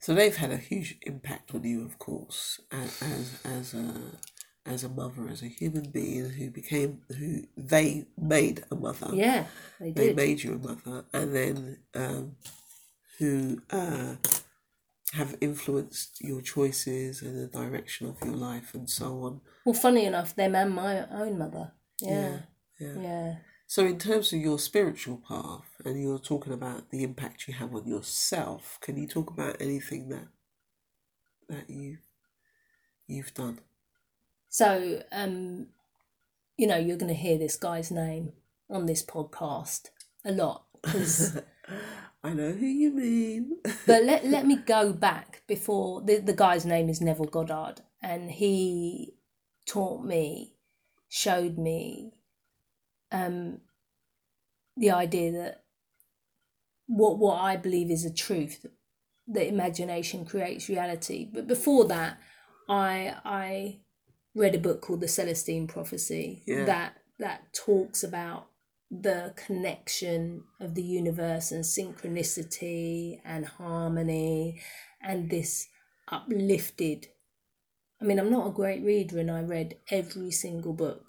So 0.00 0.14
they've 0.14 0.36
had 0.36 0.50
a 0.50 0.56
huge 0.56 0.96
impact 1.02 1.54
on 1.54 1.62
you, 1.64 1.84
of 1.84 1.98
course, 1.98 2.60
as 2.72 3.00
as, 3.02 3.40
as 3.44 3.74
a 3.74 3.94
as 4.66 4.84
a 4.84 4.88
mother, 4.88 5.28
as 5.30 5.42
a 5.42 5.46
human 5.48 5.90
being 5.90 6.30
who 6.30 6.50
became 6.50 7.00
who 7.16 7.42
they 7.56 8.06
made 8.18 8.64
a 8.70 8.74
mother. 8.74 9.10
Yeah, 9.14 9.46
they 9.80 9.92
They 9.92 10.06
did. 10.08 10.16
made 10.16 10.42
you 10.42 10.54
a 10.54 10.58
mother, 10.58 11.04
and 11.12 11.34
then 11.34 11.78
um, 11.94 12.36
who 13.18 13.62
uh, 13.70 14.16
have 15.14 15.36
influenced 15.40 16.20
your 16.20 16.42
choices 16.42 17.22
and 17.22 17.38
the 17.40 17.46
direction 17.46 18.08
of 18.08 18.16
your 18.24 18.34
life 18.36 18.74
and 18.74 18.90
so 18.90 19.22
on. 19.22 19.40
Well, 19.64 19.74
funny 19.74 20.04
enough, 20.04 20.34
them 20.36 20.54
and 20.54 20.74
my 20.74 21.06
own 21.10 21.38
mother. 21.38 21.72
Yeah, 22.00 22.40
Yeah. 22.78 22.94
yeah. 23.00 23.36
So, 23.70 23.84
in 23.84 23.98
terms 23.98 24.32
of 24.32 24.40
your 24.40 24.58
spiritual 24.58 25.18
path, 25.28 25.70
and 25.84 26.02
you're 26.02 26.18
talking 26.18 26.54
about 26.54 26.88
the 26.90 27.02
impact 27.04 27.46
you 27.46 27.52
have 27.52 27.74
on 27.74 27.86
yourself, 27.86 28.78
can 28.80 28.96
you 28.96 29.06
talk 29.06 29.30
about 29.30 29.60
anything 29.60 30.08
that 30.08 30.28
that 31.50 31.68
you 31.68 31.98
you've 33.06 33.34
done? 33.34 33.60
So, 34.48 35.02
um, 35.12 35.66
you 36.56 36.66
know, 36.66 36.78
you're 36.78 36.96
going 36.96 37.12
to 37.14 37.20
hear 37.20 37.36
this 37.36 37.58
guy's 37.58 37.90
name 37.90 38.32
on 38.70 38.86
this 38.86 39.04
podcast 39.04 39.90
a 40.24 40.32
lot. 40.32 40.64
'cause- 40.82 41.38
I 42.24 42.32
know 42.32 42.52
who 42.52 42.66
you 42.66 42.90
mean. 42.90 43.58
but 43.86 44.02
let, 44.04 44.24
let 44.24 44.46
me 44.46 44.56
go 44.56 44.92
back 44.94 45.42
before 45.46 46.00
the, 46.00 46.16
the 46.16 46.32
guy's 46.32 46.64
name 46.64 46.88
is 46.88 47.02
Neville 47.02 47.26
Goddard, 47.26 47.82
and 48.02 48.30
he 48.30 49.14
taught 49.66 50.04
me, 50.04 50.54
showed 51.08 51.58
me 51.58 52.14
um, 53.12 53.58
the 54.76 54.90
idea 54.90 55.32
that 55.32 55.64
what 56.86 57.18
what 57.18 57.36
I 57.40 57.56
believe 57.56 57.90
is 57.90 58.04
a 58.04 58.12
truth 58.12 58.66
that 59.28 59.46
imagination 59.46 60.24
creates 60.24 60.68
reality. 60.68 61.28
But 61.32 61.46
before 61.46 61.86
that, 61.88 62.18
I 62.68 63.14
I 63.24 63.80
read 64.34 64.54
a 64.54 64.58
book 64.58 64.80
called 64.82 65.00
The 65.00 65.08
Celestine 65.08 65.66
Prophecy 65.66 66.42
Yeah. 66.46 66.64
that 66.64 66.98
that 67.18 67.52
talks 67.52 68.02
about 68.04 68.48
the 68.90 69.34
connection 69.36 70.44
of 70.60 70.74
the 70.74 70.82
universe 70.82 71.52
and 71.52 71.64
synchronicity 71.64 73.20
and 73.24 73.44
harmony 73.44 74.62
and 75.02 75.28
this 75.28 75.68
uplifted 76.10 77.08
I 78.00 78.04
mean 78.06 78.18
I'm 78.18 78.30
not 78.30 78.46
a 78.46 78.50
great 78.52 78.82
reader 78.82 79.18
and 79.18 79.30
I 79.30 79.42
read 79.42 79.76
every 79.90 80.30
single 80.30 80.72
book. 80.72 81.07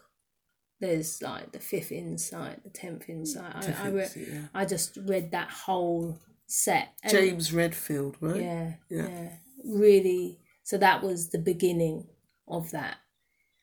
There's 0.79 1.21
like 1.21 1.51
the 1.51 1.59
fifth 1.59 1.91
insight, 1.91 2.63
the 2.63 2.69
tenth 2.69 3.09
insight. 3.09 3.53
I, 3.55 3.87
I 3.87 3.89
read 3.91 4.11
yeah. 4.15 4.41
I 4.53 4.65
just 4.65 4.97
read 5.05 5.31
that 5.31 5.49
whole 5.49 6.19
set. 6.47 6.89
And- 7.03 7.11
James 7.11 7.51
Redfield, 7.53 8.15
right? 8.21 8.41
yeah, 8.41 8.73
Yeah. 8.89 9.07
yeah, 9.09 9.29
Really. 9.65 10.39
So 10.63 10.77
that 10.77 11.01
was 11.03 11.29
the 11.29 11.39
beginning 11.39 12.07
of 12.47 12.71
that. 12.71 12.97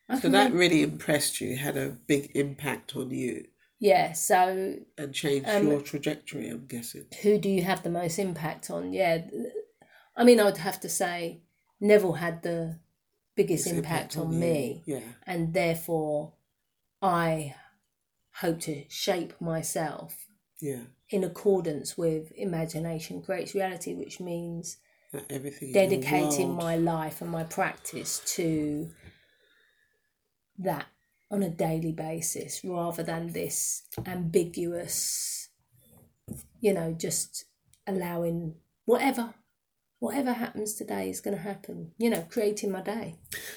I 0.09 0.19
So 0.19 0.29
that 0.29 0.53
really 0.53 0.83
impressed 0.83 1.41
you, 1.41 1.55
had 1.57 1.75
a 1.77 1.89
big 2.07 2.31
impact 2.35 2.95
on 2.95 3.09
you, 3.11 3.45
yeah. 3.79 4.13
So 4.13 4.75
and 4.97 5.13
changed 5.13 5.49
Um, 5.49 5.67
your 5.67 5.81
trajectory. 5.81 6.49
I'm 6.49 6.65
guessing. 6.67 7.05
who 7.23 7.37
do 7.37 7.49
you 7.49 7.63
have 7.63 7.83
the 7.83 7.89
most 7.89 8.17
impact 8.19 8.69
on? 8.69 8.93
Yeah, 8.93 9.23
I 10.15 10.23
mean, 10.23 10.39
I 10.39 10.45
would 10.45 10.57
have 10.57 10.79
to 10.81 10.89
say 10.89 11.41
Neville 11.81 12.13
had 12.13 12.41
the 12.43 12.79
biggest 13.35 13.67
Its 13.67 13.75
impact, 13.75 14.17
on 14.17 14.31
you. 14.33 14.39
me, 14.39 14.83
Yeah. 14.85 15.01
and 15.25 15.53
therefore 15.53 16.33
I 17.01 17.55
hope 18.41 18.59
to 18.61 18.85
shape 18.89 19.39
myself 19.41 20.27
Yeah. 20.59 20.83
in 21.09 21.23
accordance 21.23 21.97
with 21.97 22.31
imagination 22.33 23.21
creates 23.21 23.53
reality, 23.55 23.93
which 23.93 24.19
means 24.19 24.77
everything. 25.29 25.71
dedicating 25.71 26.53
my 26.53 26.75
life 26.75 27.21
and 27.21 27.29
my 27.31 27.43
practice 27.43 28.21
to 28.35 28.91
that 30.57 30.87
on 31.29 31.43
a 31.43 31.49
daily 31.49 31.91
basis 31.91 32.63
rather 32.63 33.03
than 33.03 33.27
this 33.33 33.83
ambiguous 34.05 35.49
you 36.59 36.73
know 36.73 36.93
just 36.93 37.45
allowing 37.85 38.55
whatever 38.85 39.33
whatever 39.99 40.33
happens 40.33 40.73
today 40.73 41.09
is 41.09 41.21
going 41.21 41.35
to 41.35 41.41
happen 41.43 41.91
you 41.97 42.09
know 42.09 42.25
creating 42.29 42.71
my 42.71 42.81
day 42.81 43.15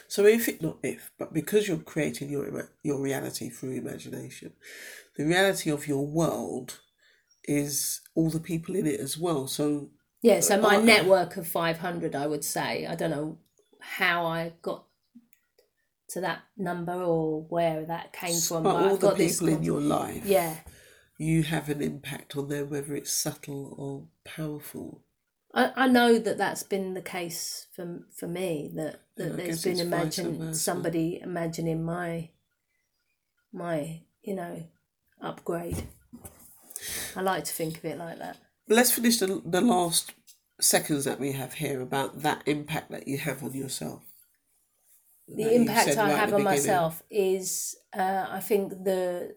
So 0.09 0.27
if 0.27 0.49
it 0.49 0.63
not 0.63 0.79
if, 0.83 1.13
but 1.19 1.33
because 1.33 1.69
you're 1.69 1.79
creating 1.79 2.31
your 2.31 2.71
your 2.83 3.01
reality 3.01 3.51
through 3.51 3.73
imagination, 3.73 4.53
the 5.17 5.25
reality 5.25 5.71
of 5.71 5.87
your 5.87 6.07
world 6.07 6.81
is 7.45 8.01
all 8.15 8.31
the 8.31 8.41
people 8.41 8.75
in 8.77 8.87
it 8.87 9.01
as 9.01 9.17
well. 9.19 9.47
So 9.47 9.91
yeah 10.23 10.41
so 10.41 10.61
my 10.61 10.77
Uh, 10.77 10.83
network 10.83 11.37
of 11.37 11.47
500 11.47 12.15
i 12.15 12.27
would 12.27 12.45
say 12.45 12.87
i 12.87 12.95
don't 12.95 13.11
know 13.11 13.39
how 13.81 14.27
i 14.27 14.53
got 14.63 14.85
to 16.09 16.21
that 16.21 16.41
number 16.57 16.93
or 16.93 17.43
where 17.49 17.85
that 17.87 18.13
came 18.13 18.39
from 18.39 18.63
but 18.65 18.73
but 18.75 18.83
all 18.83 18.95
i've 18.95 19.01
the 19.01 19.09
got 19.09 19.17
this 19.17 19.39
people 19.41 19.55
in 19.57 19.63
your 19.63 19.81
life, 19.81 20.25
yeah 20.27 20.57
you 21.19 21.43
have 21.43 21.69
an 21.69 21.83
impact 21.83 22.35
on 22.35 22.49
them, 22.49 22.71
whether 22.71 22.95
it's 22.95 23.13
subtle 23.13 23.75
or 23.77 24.07
powerful. 24.25 25.03
I, 25.53 25.73
I 25.77 25.89
know 25.89 26.19
that 26.19 26.39
that's 26.39 26.63
been 26.63 26.95
the 26.95 27.03
case 27.03 27.67
for 27.75 28.01
for 28.15 28.27
me 28.29 28.71
that, 28.75 29.01
that 29.17 29.31
Yeah, 29.31 29.37
there's 29.37 29.65
been 29.65 29.81
imagine 29.81 30.55
somebody 30.55 31.21
imagining 31.23 31.85
my 31.85 32.31
my 33.53 34.03
you 34.23 34.35
know 34.35 34.65
upgrade. 35.21 35.85
I 37.17 37.21
like 37.23 37.45
to 37.45 37.53
think 37.53 37.79
of 37.79 37.85
it 37.85 37.99
like 37.99 38.19
that. 38.19 38.39
Let's 38.69 38.93
finish 38.93 39.19
the, 39.19 39.43
the 39.45 39.61
last 39.61 40.13
seconds 40.61 41.05
that 41.05 41.19
we 41.19 41.33
have 41.33 41.55
here 41.55 41.81
about 41.81 42.23
that 42.23 42.43
impact 42.47 42.91
that 42.91 43.09
you 43.09 43.19
have 43.19 43.43
on 43.43 43.53
yourself. 43.53 44.03
The 45.27 45.45
That 45.45 45.55
impact 45.55 45.89
I 45.99 46.09
right 46.11 46.19
have 46.19 46.33
on 46.33 46.41
beginning. 46.43 46.45
myself 46.45 47.03
is 47.11 47.77
uh, 47.93 48.27
I 48.31 48.41
think 48.41 48.71
the 48.85 49.35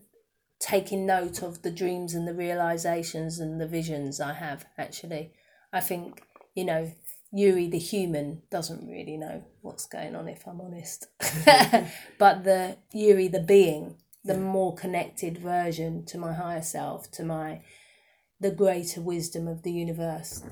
taking 0.60 1.05
note 1.05 1.41
of 1.41 1.62
the 1.63 1.72
dreams 1.72 2.13
and 2.13 2.27
the 2.27 2.34
realizations 2.34 3.39
and 3.39 3.60
the 3.60 3.67
visions 3.67 4.20
I 4.22 4.34
have 4.34 4.65
actually. 4.77 5.34
I 5.74 5.82
think 5.82 6.22
you 6.56 6.63
know 6.63 6.92
Eury 7.36 7.70
the 7.70 7.80
human 7.80 8.44
doesn't 8.51 8.88
really 8.88 9.18
know 9.18 9.44
what's 9.62 9.88
going 9.88 10.15
on 10.15 10.27
if 10.27 10.48
I'm 10.48 10.62
honest. 10.62 11.08
Mm-hmm. 11.20 11.88
but 12.20 12.44
the 12.44 12.77
Eury 12.96 13.32
the 13.32 13.42
being, 13.42 13.98
the 14.24 14.38
more 14.38 14.75
connected 14.75 15.39
version 15.39 16.06
to 16.06 16.18
my 16.18 16.34
higher 16.34 16.62
self, 16.62 17.10
to 17.12 17.25
my 17.25 17.62
the 18.39 18.51
greater 18.51 19.01
wisdom 19.01 19.48
of 19.48 19.63
the 19.63 19.72
universe 19.72 20.44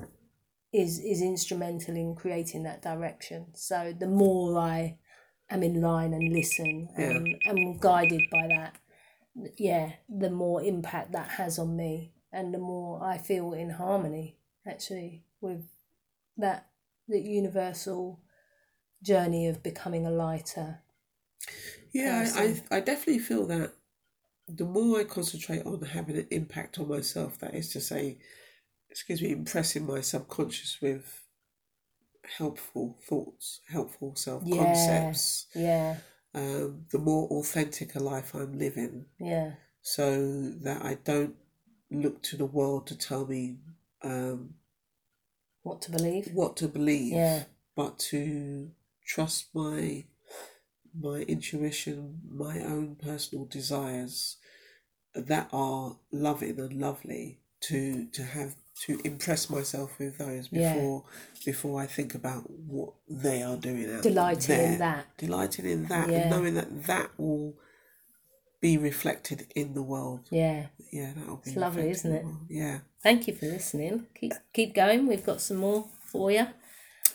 is 0.72 0.98
is 0.98 1.22
instrumental 1.22 1.94
in 1.94 2.16
creating 2.16 2.64
that 2.64 2.82
direction. 2.82 3.46
So 3.54 3.94
the 3.96 4.08
more 4.08 4.58
I 4.58 4.98
am 5.50 5.62
in 5.62 5.80
line 5.80 6.14
and 6.14 6.32
listen 6.32 6.88
and 6.96 7.28
am 7.46 7.78
guided 7.78 8.22
by 8.32 8.48
that, 8.48 8.76
yeah, 9.56 9.92
the 10.08 10.30
more 10.30 10.62
impact 10.62 11.12
that 11.12 11.28
has 11.32 11.58
on 11.58 11.76
me 11.76 12.12
and 12.32 12.52
the 12.52 12.58
more 12.58 13.04
I 13.04 13.18
feel 13.18 13.52
in 13.52 13.70
harmony 13.70 14.38
actually 14.66 15.24
with 15.40 15.64
that 16.36 16.68
the 17.08 17.20
universal 17.20 18.20
journey 19.02 19.48
of 19.48 19.62
becoming 19.62 20.06
a 20.06 20.10
lighter. 20.10 20.80
Yeah, 21.92 22.30
I, 22.34 22.42
person. 22.42 22.62
I, 22.70 22.76
I 22.76 22.80
definitely 22.80 23.18
feel 23.20 23.46
that 23.46 23.72
the 24.48 24.64
more 24.64 25.00
I 25.00 25.04
concentrate 25.04 25.64
on 25.66 25.82
having 25.82 26.16
an 26.16 26.26
impact 26.30 26.78
on 26.78 26.88
myself, 26.88 27.38
that 27.40 27.54
is 27.54 27.70
to 27.72 27.80
say, 27.80 28.18
excuse 28.90 29.22
me, 29.22 29.32
impressing 29.32 29.86
my 29.86 30.00
subconscious 30.00 30.80
with 30.82 31.22
helpful 32.38 32.98
thoughts, 33.08 33.60
helpful 33.68 34.14
self 34.16 34.44
Yeah. 34.44 34.56
concepts, 34.56 35.46
Yeah, 35.54 35.96
um, 36.34 36.86
the 36.90 36.98
more 36.98 37.28
authentic 37.28 37.94
a 37.94 38.00
life 38.00 38.34
I'm 38.34 38.58
living, 38.58 39.06
yeah, 39.18 39.52
so 39.82 40.50
that 40.62 40.82
I 40.84 40.94
don't 41.04 41.36
look 41.90 42.22
to 42.24 42.36
the 42.36 42.46
world 42.46 42.86
to 42.88 42.96
tell 42.98 43.26
me 43.26 43.58
um, 44.02 44.54
what 45.62 45.80
to 45.82 45.90
believe. 45.90 46.28
what 46.32 46.56
to 46.58 46.68
believe, 46.68 47.12
Yeah, 47.12 47.44
but 47.76 47.98
to 48.10 48.70
trust 49.06 49.46
my 49.54 50.04
my 50.98 51.20
intuition, 51.22 52.20
my 52.30 52.60
own 52.60 52.96
personal 52.96 53.46
desires 53.46 54.36
that 55.14 55.48
are 55.52 55.96
loving 56.10 56.58
and 56.60 56.80
lovely 56.80 57.40
to 57.60 58.06
to 58.12 58.22
have 58.24 58.54
to 58.86 58.98
impress 59.04 59.48
myself 59.50 59.98
with 59.98 60.18
those 60.18 60.48
Yeah. 60.50 60.74
before 60.74 61.04
before 61.44 61.80
I 61.80 61.86
think 61.86 62.14
about 62.14 62.50
what 62.50 62.94
they 63.08 63.42
are 63.42 63.56
doing 63.56 63.90
out 63.94 64.02
delighting 64.02 64.56
there. 64.56 64.72
in 64.72 64.78
that. 64.78 65.06
Delighting 65.18 65.66
in 65.66 65.84
that 65.86 66.08
Yeah. 66.10 66.18
and 66.22 66.30
knowing 66.30 66.54
that 66.54 66.84
that 66.86 67.10
will 67.18 67.54
be 68.60 68.76
reflected 68.78 69.46
in 69.54 69.74
the 69.74 69.82
world. 69.82 70.26
Yeah. 70.30 70.66
Yeah, 70.92 71.12
that'll 71.14 71.36
be 71.36 71.50
It's 71.50 71.56
lovely, 71.56 71.90
isn't 71.90 72.12
it? 72.12 72.24
Yeah. 72.48 72.80
Thank 73.02 73.26
you 73.26 73.34
for 73.34 73.46
listening. 73.46 74.06
Keep 74.18 74.32
keep 74.52 74.74
going. 74.74 75.06
We've 75.06 75.26
got 75.26 75.40
some 75.40 75.58
more 75.58 75.86
for 76.06 76.30
you. 76.30 76.46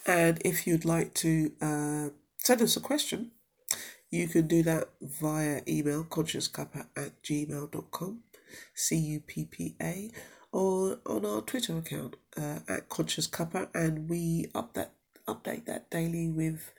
And 0.05 0.41
if 0.43 0.67
you'd 0.67 0.85
like 0.85 1.13
to 1.15 1.51
uh, 1.61 2.09
send 2.37 2.61
us 2.61 2.77
a 2.77 2.81
question, 2.81 3.31
you 4.09 4.27
can 4.27 4.47
do 4.47 4.63
that 4.63 4.89
via 5.01 5.61
email 5.67 6.03
consciouscuppa 6.03 6.87
at 6.95 7.21
gmail.com, 7.23 8.19
C 8.73 8.95
U 8.95 9.19
P 9.21 9.45
P 9.45 9.75
A, 9.81 10.11
or 10.51 10.99
on 11.05 11.25
our 11.25 11.41
Twitter 11.41 11.77
account 11.77 12.15
uh, 12.37 12.59
at 12.67 12.89
Conscious 12.89 13.27
Cuppa, 13.27 13.67
and 13.73 14.09
we 14.09 14.49
up 14.55 14.73
that, 14.73 14.93
update 15.27 15.65
that 15.65 15.89
daily 15.89 16.29
with 16.29 16.71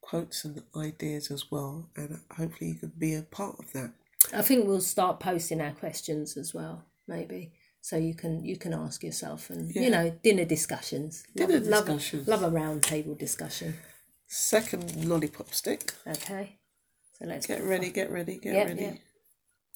quotes 0.00 0.44
and 0.44 0.62
ideas 0.76 1.30
as 1.30 1.50
well. 1.50 1.88
And 1.96 2.20
hopefully, 2.36 2.70
you 2.70 2.76
can 2.76 2.92
be 2.98 3.14
a 3.14 3.22
part 3.22 3.56
of 3.58 3.72
that. 3.72 3.92
I 4.32 4.42
think 4.42 4.66
we'll 4.66 4.80
start 4.80 5.20
posting 5.20 5.60
our 5.60 5.72
questions 5.72 6.36
as 6.36 6.52
well, 6.54 6.84
maybe. 7.06 7.52
So 7.84 7.96
you 7.98 8.14
can 8.14 8.42
you 8.46 8.56
can 8.56 8.72
ask 8.72 9.04
yourself 9.04 9.50
and 9.50 9.70
Yeah. 9.74 9.82
you 9.82 9.90
know 9.90 10.08
dinner 10.22 10.46
discussions. 10.46 11.22
Dinner 11.36 11.60
love, 11.60 11.84
discussions. 11.84 12.26
Love, 12.26 12.40
love 12.40 12.50
a 12.50 12.54
round 12.56 12.82
table 12.82 13.14
discussion. 13.14 13.76
Second 14.26 15.04
lollipop 15.04 15.52
stick. 15.52 15.92
Okay. 16.06 16.56
So 17.18 17.26
let's 17.26 17.46
Get 17.46 17.62
ready, 17.62 17.90
get 17.90 18.10
ready, 18.10 18.38
get 18.38 18.54
Yep, 18.54 18.66
ready. 18.68 18.80
yep. 18.82 18.98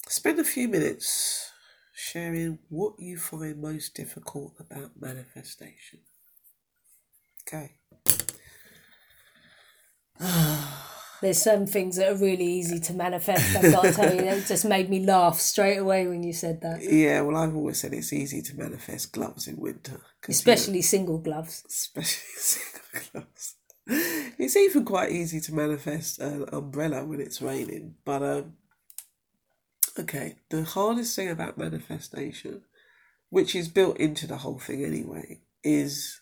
Spend 0.07 0.39
a 0.39 0.43
few 0.43 0.67
minutes 0.67 1.51
sharing 1.93 2.57
what 2.69 2.93
you 2.97 3.15
find 3.19 3.61
most 3.61 3.93
difficult 3.93 4.55
about 4.59 4.99
manifestation. 4.99 5.99
Okay. 7.43 7.77
Ah. 10.19 10.95
There's 11.21 11.41
some 11.41 11.65
things 11.65 11.97
that 11.97 12.09
are 12.11 12.15
really 12.15 12.45
easy 12.45 12.79
to 12.79 12.93
manifest. 12.93 13.55
I've 13.55 13.71
got 13.73 13.83
to 13.83 13.91
tell 13.91 14.13
you, 14.15 14.21
it 14.21 14.45
just 14.47 14.63
made 14.65 14.89
me 14.89 15.05
laugh 15.05 15.37
straight 15.39 15.77
away 15.77 16.07
when 16.07 16.23
you 16.23 16.31
said 16.31 16.61
that. 16.61 16.81
Yeah, 16.81 17.21
well, 17.21 17.35
I've 17.35 17.55
always 17.55 17.79
said 17.81 17.93
it's 17.93 18.13
easy 18.13 18.41
to 18.41 18.55
manifest 18.55 19.11
gloves 19.11 19.47
in 19.47 19.57
winter, 19.57 19.99
Especially 20.27 20.81
single 20.81 21.17
gloves. 21.17 21.63
especially 21.67 22.29
single 22.37 23.09
gloves. 23.11 23.55
It's 24.37 24.55
even 24.55 24.85
quite 24.85 25.11
easy 25.11 25.41
to 25.41 25.53
manifest 25.53 26.19
an 26.19 26.45
umbrella 26.53 27.03
when 27.03 27.19
it's 27.19 27.41
raining. 27.41 27.95
But, 28.05 28.23
um, 28.23 28.53
okay, 29.97 30.35
the 30.49 30.63
hardest 30.63 31.15
thing 31.15 31.29
about 31.29 31.57
manifestation, 31.57 32.61
which 33.29 33.55
is 33.55 33.67
built 33.67 33.97
into 33.97 34.25
the 34.27 34.37
whole 34.37 34.59
thing 34.59 34.85
anyway, 34.85 35.41
is 35.63 36.21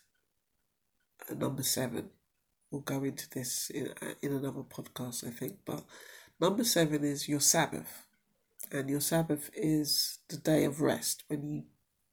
uh, 1.30 1.34
number 1.34 1.62
seven. 1.62 2.10
We'll 2.70 2.82
go 2.82 3.02
into 3.04 3.28
this 3.30 3.70
in, 3.70 3.88
uh, 4.02 4.14
in 4.20 4.32
another 4.32 4.62
podcast, 4.62 5.26
I 5.26 5.30
think. 5.30 5.58
But 5.64 5.84
number 6.40 6.64
seven 6.64 7.04
is 7.04 7.28
your 7.28 7.40
Sabbath. 7.40 8.06
And 8.70 8.90
your 8.90 9.00
Sabbath 9.00 9.50
is 9.54 10.18
the 10.28 10.36
day 10.36 10.64
of 10.64 10.80
rest 10.80 11.24
when 11.28 11.48
you 11.50 11.62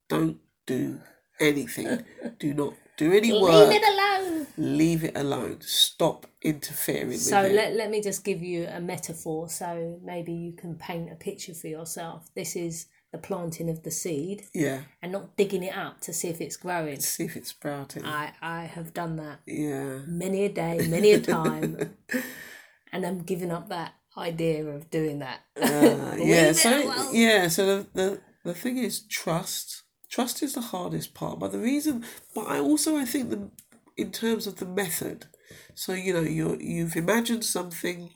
don't 0.08 0.38
do 0.66 1.00
anything. 1.38 2.04
do 2.38 2.54
not 2.54 2.74
do 2.96 3.12
any 3.12 3.32
work. 3.32 3.68
Leave 3.68 3.82
it 3.82 3.88
alone. 3.88 4.46
Leave 4.56 5.04
it 5.04 5.16
alone. 5.16 5.58
Stop 5.60 6.26
interfering 6.40 7.18
So 7.18 7.42
with 7.42 7.52
it. 7.52 7.54
let, 7.54 7.74
let 7.74 7.90
me 7.90 8.00
just 8.02 8.24
give 8.24 8.42
you 8.42 8.66
a 8.66 8.80
metaphor 8.80 9.50
so 9.50 10.00
maybe 10.02 10.32
you 10.32 10.52
can 10.52 10.76
paint 10.76 11.12
a 11.12 11.16
picture 11.16 11.52
for 11.52 11.66
yourself. 11.66 12.30
This 12.34 12.56
is 12.56 12.86
the 13.16 13.26
planting 13.26 13.70
of 13.70 13.82
the 13.82 13.90
seed 13.90 14.44
yeah. 14.52 14.82
and 15.00 15.10
not 15.12 15.36
digging 15.36 15.62
it 15.62 15.74
up 15.74 16.00
to 16.02 16.12
see 16.12 16.28
if 16.28 16.40
it's 16.40 16.56
growing. 16.56 17.00
See 17.00 17.24
if 17.24 17.36
it's 17.36 17.48
sprouting. 17.48 18.04
I, 18.04 18.32
I 18.42 18.64
have 18.64 18.92
done 18.92 19.16
that 19.16 19.38
yeah. 19.46 20.00
many 20.06 20.44
a 20.44 20.50
day, 20.50 20.86
many 20.88 21.12
a 21.12 21.20
time, 21.20 21.96
and 22.92 23.06
I'm 23.06 23.20
giving 23.20 23.50
up 23.50 23.68
that 23.70 23.94
idea 24.18 24.66
of 24.66 24.90
doing 24.90 25.20
that. 25.20 25.40
Uh, 25.60 26.16
yeah. 26.18 26.52
So 26.52 26.84
alone. 26.84 27.14
yeah. 27.14 27.48
So 27.48 27.66
the, 27.66 27.86
the 27.94 28.20
the 28.44 28.54
thing 28.54 28.76
is 28.76 29.00
trust. 29.00 29.82
Trust 30.08 30.42
is 30.42 30.54
the 30.54 30.60
hardest 30.60 31.14
part, 31.14 31.38
but 31.38 31.52
the 31.52 31.58
reason. 31.58 32.04
But 32.34 32.46
I 32.48 32.60
also 32.60 32.96
I 32.96 33.06
think 33.06 33.30
the 33.30 33.50
in 33.96 34.12
terms 34.12 34.46
of 34.46 34.56
the 34.56 34.66
method. 34.66 35.26
So 35.74 35.94
you 35.94 36.12
know 36.12 36.20
you 36.20 36.58
you've 36.60 36.96
imagined 36.96 37.44
something. 37.44 38.10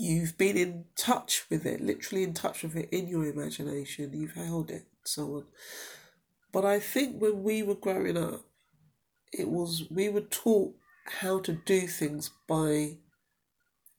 You've 0.00 0.38
been 0.38 0.56
in 0.56 0.86
touch 0.96 1.44
with 1.50 1.66
it, 1.66 1.82
literally 1.82 2.24
in 2.24 2.32
touch 2.32 2.62
with 2.62 2.74
it 2.74 2.88
in 2.90 3.06
your 3.06 3.26
imagination. 3.26 4.14
You've 4.14 4.32
held 4.32 4.70
it, 4.70 4.86
so 5.04 5.24
on. 5.34 5.44
But 6.52 6.64
I 6.64 6.80
think 6.80 7.20
when 7.20 7.42
we 7.42 7.62
were 7.62 7.74
growing 7.74 8.16
up, 8.16 8.40
it 9.30 9.48
was 9.48 9.84
we 9.90 10.08
were 10.08 10.22
taught 10.22 10.74
how 11.20 11.40
to 11.40 11.52
do 11.52 11.86
things 11.86 12.30
by 12.48 12.96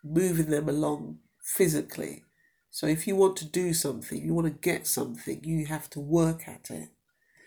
moving 0.03 0.49
them 0.49 0.67
along 0.67 1.19
physically. 1.39 2.23
So 2.71 2.87
if 2.87 3.05
you 3.07 3.15
want 3.15 3.37
to 3.37 3.45
do 3.45 3.71
something, 3.73 4.17
you 4.25 4.33
want 4.33 4.47
to 4.47 4.69
get 4.69 4.87
something, 4.87 5.43
you 5.43 5.67
have 5.67 5.87
to 5.91 5.99
work 5.99 6.47
at 6.47 6.71
it. 6.71 6.89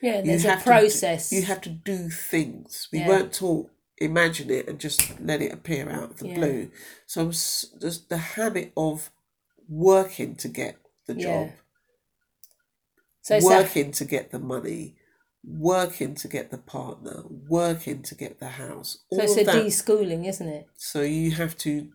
Yeah, 0.01 0.19
You 0.19 0.27
there's 0.27 0.45
a 0.45 0.51
have 0.51 0.61
to 0.61 0.64
process. 0.71 1.33
you 1.33 1.43
have 1.43 1.61
to 1.62 1.71
do 1.71 2.09
things. 2.09 2.88
We 2.93 3.01
Yeah. 3.01 3.09
weren't 3.09 3.33
taught 3.35 3.71
imagine 3.99 4.51
it 4.51 4.69
and 4.69 4.79
just 4.81 5.19
let 5.21 5.43
it 5.43 5.53
appear 5.53 5.91
out 5.91 6.11
of 6.11 6.17
the 6.19 6.27
Yeah. 6.27 6.35
blue. 6.35 6.71
So 7.07 7.29
s- 7.29 7.67
just 7.81 8.09
the 8.09 8.17
habit 8.19 8.73
of 8.77 9.11
working 9.69 10.35
to 10.37 10.49
get 10.49 10.77
the 11.07 11.15
Yeah. 11.15 11.25
job, 11.25 11.51
so 13.23 13.35
it's 13.37 13.49
that, 13.49 13.65
working 13.65 13.93
to 13.93 14.05
get 14.05 14.31
the 14.31 14.39
money, 14.39 14.95
working 15.45 16.15
to 16.17 16.29
get 16.29 16.51
the 16.51 16.59
partner, 16.59 17.25
working 17.49 18.03
to 18.03 18.15
get 18.15 18.41
the 18.41 18.49
house. 18.49 18.99
All 19.11 19.19
so 19.19 19.23
it's 19.25 19.37
a 19.37 19.45
deschooling, 19.45 20.27
isn't 20.27 20.49
it? 20.49 20.69
So 20.77 21.03
you 21.03 21.33
have 21.33 21.57
to 21.59 21.93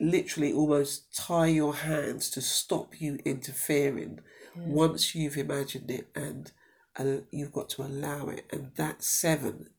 literally 0.00 0.52
almost 0.52 1.14
tie 1.14 1.46
your 1.48 1.74
hands 1.74 2.30
to 2.30 2.40
stop 2.40 3.00
you 3.00 3.18
interfering 3.24 4.20
once 4.54 5.14
you've 5.14 5.36
imagined 5.36 5.90
it 5.90 6.08
and 6.14 6.52
uh, 6.98 7.22
you've 7.30 7.52
got 7.52 7.68
to 7.70 7.82
allow 7.82 8.28
it. 8.28 8.44
And 8.52 8.70
that 8.76 9.02
seven 9.02 9.70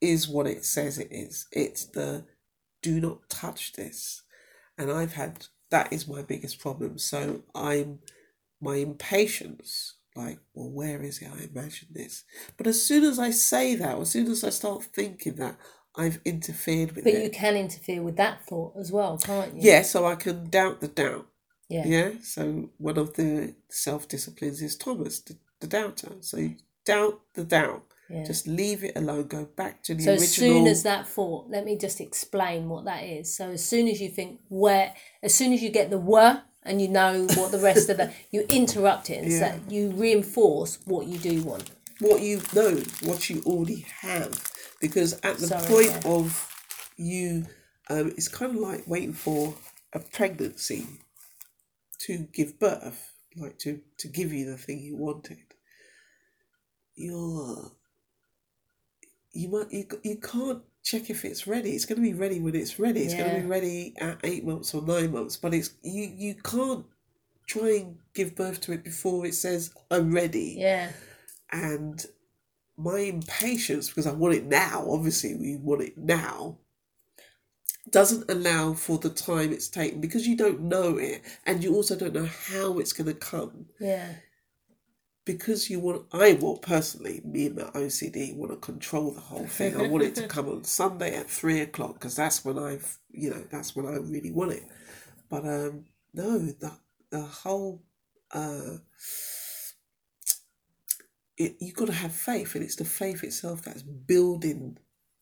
is 0.00 0.28
what 0.28 0.46
it 0.46 0.64
says 0.64 0.98
it 0.98 1.08
is. 1.10 1.46
It's 1.52 1.84
the 1.84 2.24
do 2.82 3.00
not 3.00 3.28
touch 3.28 3.72
this. 3.72 4.22
And 4.76 4.90
I've 4.90 5.14
had 5.14 5.46
that 5.70 5.92
is 5.92 6.08
my 6.08 6.22
biggest 6.22 6.60
problem. 6.60 6.98
So 6.98 7.42
I'm 7.54 8.00
my 8.60 8.76
impatience. 8.76 9.94
Like, 10.16 10.40
well, 10.52 10.70
where 10.70 11.02
is 11.02 11.20
it? 11.22 11.28
I 11.32 11.44
imagine 11.44 11.88
this. 11.92 12.24
But 12.56 12.66
as 12.66 12.82
soon 12.82 13.04
as 13.04 13.18
I 13.20 13.30
say 13.30 13.76
that, 13.76 13.96
or 13.96 14.02
as 14.02 14.10
soon 14.10 14.28
as 14.28 14.42
I 14.42 14.50
start 14.50 14.82
thinking 14.82 15.34
that, 15.36 15.56
I've 15.94 16.20
interfered 16.24 16.92
with 16.96 17.04
But 17.04 17.14
it. 17.14 17.22
you 17.24 17.30
can 17.30 17.56
interfere 17.56 18.02
with 18.02 18.16
that 18.16 18.44
thought 18.46 18.74
as 18.78 18.90
well, 18.90 19.18
can't 19.18 19.54
you? 19.54 19.60
Yeah, 19.62 19.82
so 19.82 20.06
I 20.06 20.16
can 20.16 20.48
doubt 20.48 20.80
the 20.80 20.88
doubt. 20.88 21.26
Yeah. 21.68 21.86
Yeah. 21.86 22.10
So 22.22 22.70
one 22.78 22.98
of 22.98 23.14
the 23.14 23.54
self 23.68 24.08
disciplines 24.08 24.60
is 24.62 24.76
Thomas, 24.76 25.20
the, 25.20 25.36
the 25.60 25.66
doubter. 25.66 26.12
So 26.20 26.38
you 26.38 26.56
doubt 26.84 27.20
the 27.34 27.44
doubt. 27.44 27.82
Yeah. 28.10 28.24
Just 28.24 28.46
leave 28.46 28.84
it 28.84 28.96
alone. 28.96 29.26
Go 29.26 29.44
back 29.44 29.82
to 29.84 29.94
the 29.94 30.02
So 30.04 30.10
original. 30.12 30.22
as 30.24 30.34
soon 30.34 30.66
as 30.66 30.82
that 30.84 31.06
thought, 31.06 31.50
let 31.50 31.64
me 31.64 31.76
just 31.76 32.00
explain 32.00 32.68
what 32.68 32.84
that 32.86 33.04
is. 33.04 33.34
So 33.36 33.50
as 33.50 33.64
soon 33.64 33.86
as 33.88 34.00
you 34.00 34.08
think 34.08 34.40
where, 34.48 34.94
as 35.22 35.34
soon 35.34 35.52
as 35.52 35.62
you 35.62 35.68
get 35.70 35.90
the 35.90 35.98
were 35.98 36.42
and 36.62 36.80
you 36.80 36.88
know 36.88 37.26
what 37.34 37.52
the 37.52 37.58
rest 37.58 37.88
of 37.90 37.98
the, 37.98 38.12
you 38.30 38.46
interrupt 38.48 39.10
it 39.10 39.22
and 39.22 39.30
Yeah. 39.32 39.38
say, 39.38 39.60
you 39.68 39.90
reinforce 39.90 40.78
what 40.86 41.06
you 41.06 41.18
do 41.18 41.42
want. 41.42 41.70
what 42.00 42.20
you 42.22 42.40
know, 42.54 42.76
what 43.02 43.28
you 43.28 43.42
already 43.44 43.84
have, 44.00 44.40
because 44.80 45.14
at 45.22 45.36
the 45.38 45.46
Sorry, 45.48 45.66
point 45.66 45.90
yeah. 46.04 46.10
of 46.12 46.54
you, 46.96 47.44
um, 47.90 48.08
it's 48.16 48.28
kind 48.28 48.54
of 48.54 48.60
like 48.60 48.86
waiting 48.86 49.12
for 49.12 49.54
a 49.92 49.98
pregnancy 49.98 50.86
to 52.06 52.18
give 52.32 52.58
birth, 52.60 53.12
like 53.36 53.58
to 53.58 53.80
to 53.98 54.08
give 54.08 54.32
you 54.32 54.46
the 54.50 54.56
thing 54.56 54.78
you 54.80 54.96
wanted. 54.96 55.38
You're 56.94 57.72
you 59.32 59.48
might 59.48 59.70
you, 59.72 59.86
you 60.02 60.16
can't 60.16 60.62
check 60.82 61.10
if 61.10 61.24
it's 61.24 61.46
ready. 61.46 61.70
It's 61.72 61.84
going 61.84 62.02
to 62.02 62.08
be 62.08 62.14
ready 62.14 62.40
when 62.40 62.54
it's 62.54 62.78
ready. 62.78 63.02
It's 63.02 63.14
going 63.14 63.34
to 63.34 63.40
be 63.42 63.46
ready 63.46 63.94
at 63.98 64.18
eight 64.24 64.44
months 64.44 64.74
or 64.74 64.82
nine 64.82 65.12
months, 65.12 65.36
but 65.36 65.54
it's 65.54 65.70
you 65.82 66.10
you 66.16 66.34
can't 66.34 66.84
try 67.46 67.76
and 67.78 67.96
give 68.14 68.34
birth 68.36 68.60
to 68.62 68.72
it 68.72 68.84
before 68.84 69.24
it 69.26 69.34
says 69.34 69.72
I'm 69.90 70.12
ready 70.14 70.56
Yeah. 70.58 70.90
and 71.50 72.04
my 72.76 72.98
impatience 73.00 73.88
because 73.88 74.06
I 74.06 74.12
want 74.12 74.34
it 74.34 74.44
now. 74.44 74.86
Obviously, 74.88 75.34
we 75.34 75.56
want 75.56 75.82
it 75.82 75.96
now. 75.98 76.58
Doesn't 77.90 78.30
allow 78.30 78.74
for 78.74 78.98
the 78.98 79.08
time 79.08 79.50
it's 79.52 79.68
taken 79.68 80.00
because 80.00 80.26
you 80.26 80.36
don't 80.36 80.60
know 80.60 80.98
it, 80.98 81.22
and 81.46 81.64
you 81.64 81.74
also 81.74 81.96
don't 81.96 82.12
know 82.12 82.26
how 82.50 82.78
it's 82.78 82.92
going 82.92 83.06
to 83.06 83.14
come. 83.14 83.66
Yeah. 83.80 84.12
Because 85.28 85.68
you 85.68 85.78
want, 85.78 86.06
I 86.12 86.32
want 86.32 86.62
personally, 86.62 87.20
me 87.22 87.46
and 87.46 87.56
my 87.56 87.64
OCD 87.64 88.34
want 88.34 88.50
to 88.50 88.56
control 88.56 89.10
the 89.12 89.20
whole 89.20 89.46
thing. 89.46 89.76
I 89.76 89.86
want 89.86 90.04
it 90.04 90.14
to 90.14 90.26
come 90.36 90.48
on 90.48 90.64
Sunday 90.64 91.14
at 91.14 91.28
three 91.28 91.60
o'clock 91.60 91.94
because 91.94 92.16
that's 92.16 92.44
when 92.46 92.58
I've, 92.58 92.98
you 93.10 93.28
know, 93.30 93.44
that's 93.50 93.76
when 93.76 93.86
I 93.86 93.96
really 93.98 94.30
want 94.30 94.52
it. 94.52 94.62
But 95.28 95.44
um, 95.44 95.84
no, 96.14 96.38
the 96.38 96.72
the 97.10 97.20
whole 97.20 97.82
uh, 98.32 98.78
it, 101.36 101.56
you 101.60 101.72
got 101.72 101.88
to 101.88 101.92
have 101.92 102.12
faith, 102.12 102.54
and 102.54 102.64
it's 102.64 102.76
the 102.76 102.84
faith 102.84 103.22
itself 103.22 103.62
that's 103.62 103.82
building 103.82 104.78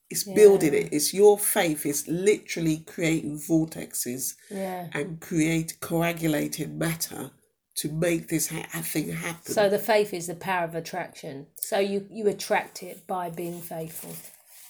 It's 0.09 0.23
building 0.23 0.73
it. 0.73 0.93
It's 0.93 1.13
your 1.13 1.37
faith. 1.37 1.85
It's 1.85 2.07
literally 2.07 2.77
creating 2.77 3.39
vortexes 3.39 4.35
Yeah. 4.49 4.87
and 4.93 5.19
create 5.19 5.79
coagulating 5.81 6.77
matter 6.77 7.31
to 7.77 7.89
make 7.91 8.27
this 8.27 8.49
ha- 8.49 8.81
thing 8.81 9.09
happen. 9.11 9.53
So 9.53 9.69
the 9.69 9.79
faith 9.79 10.13
is 10.13 10.27
the 10.27 10.35
power 10.35 10.65
of 10.65 10.75
attraction. 10.75 11.47
So 11.57 11.79
you 11.79 12.07
you 12.11 12.27
attract 12.27 12.83
it 12.83 13.07
by 13.07 13.29
being 13.29 13.61
faithful 13.61 14.15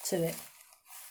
to 0.09 0.23
it. 0.29 0.35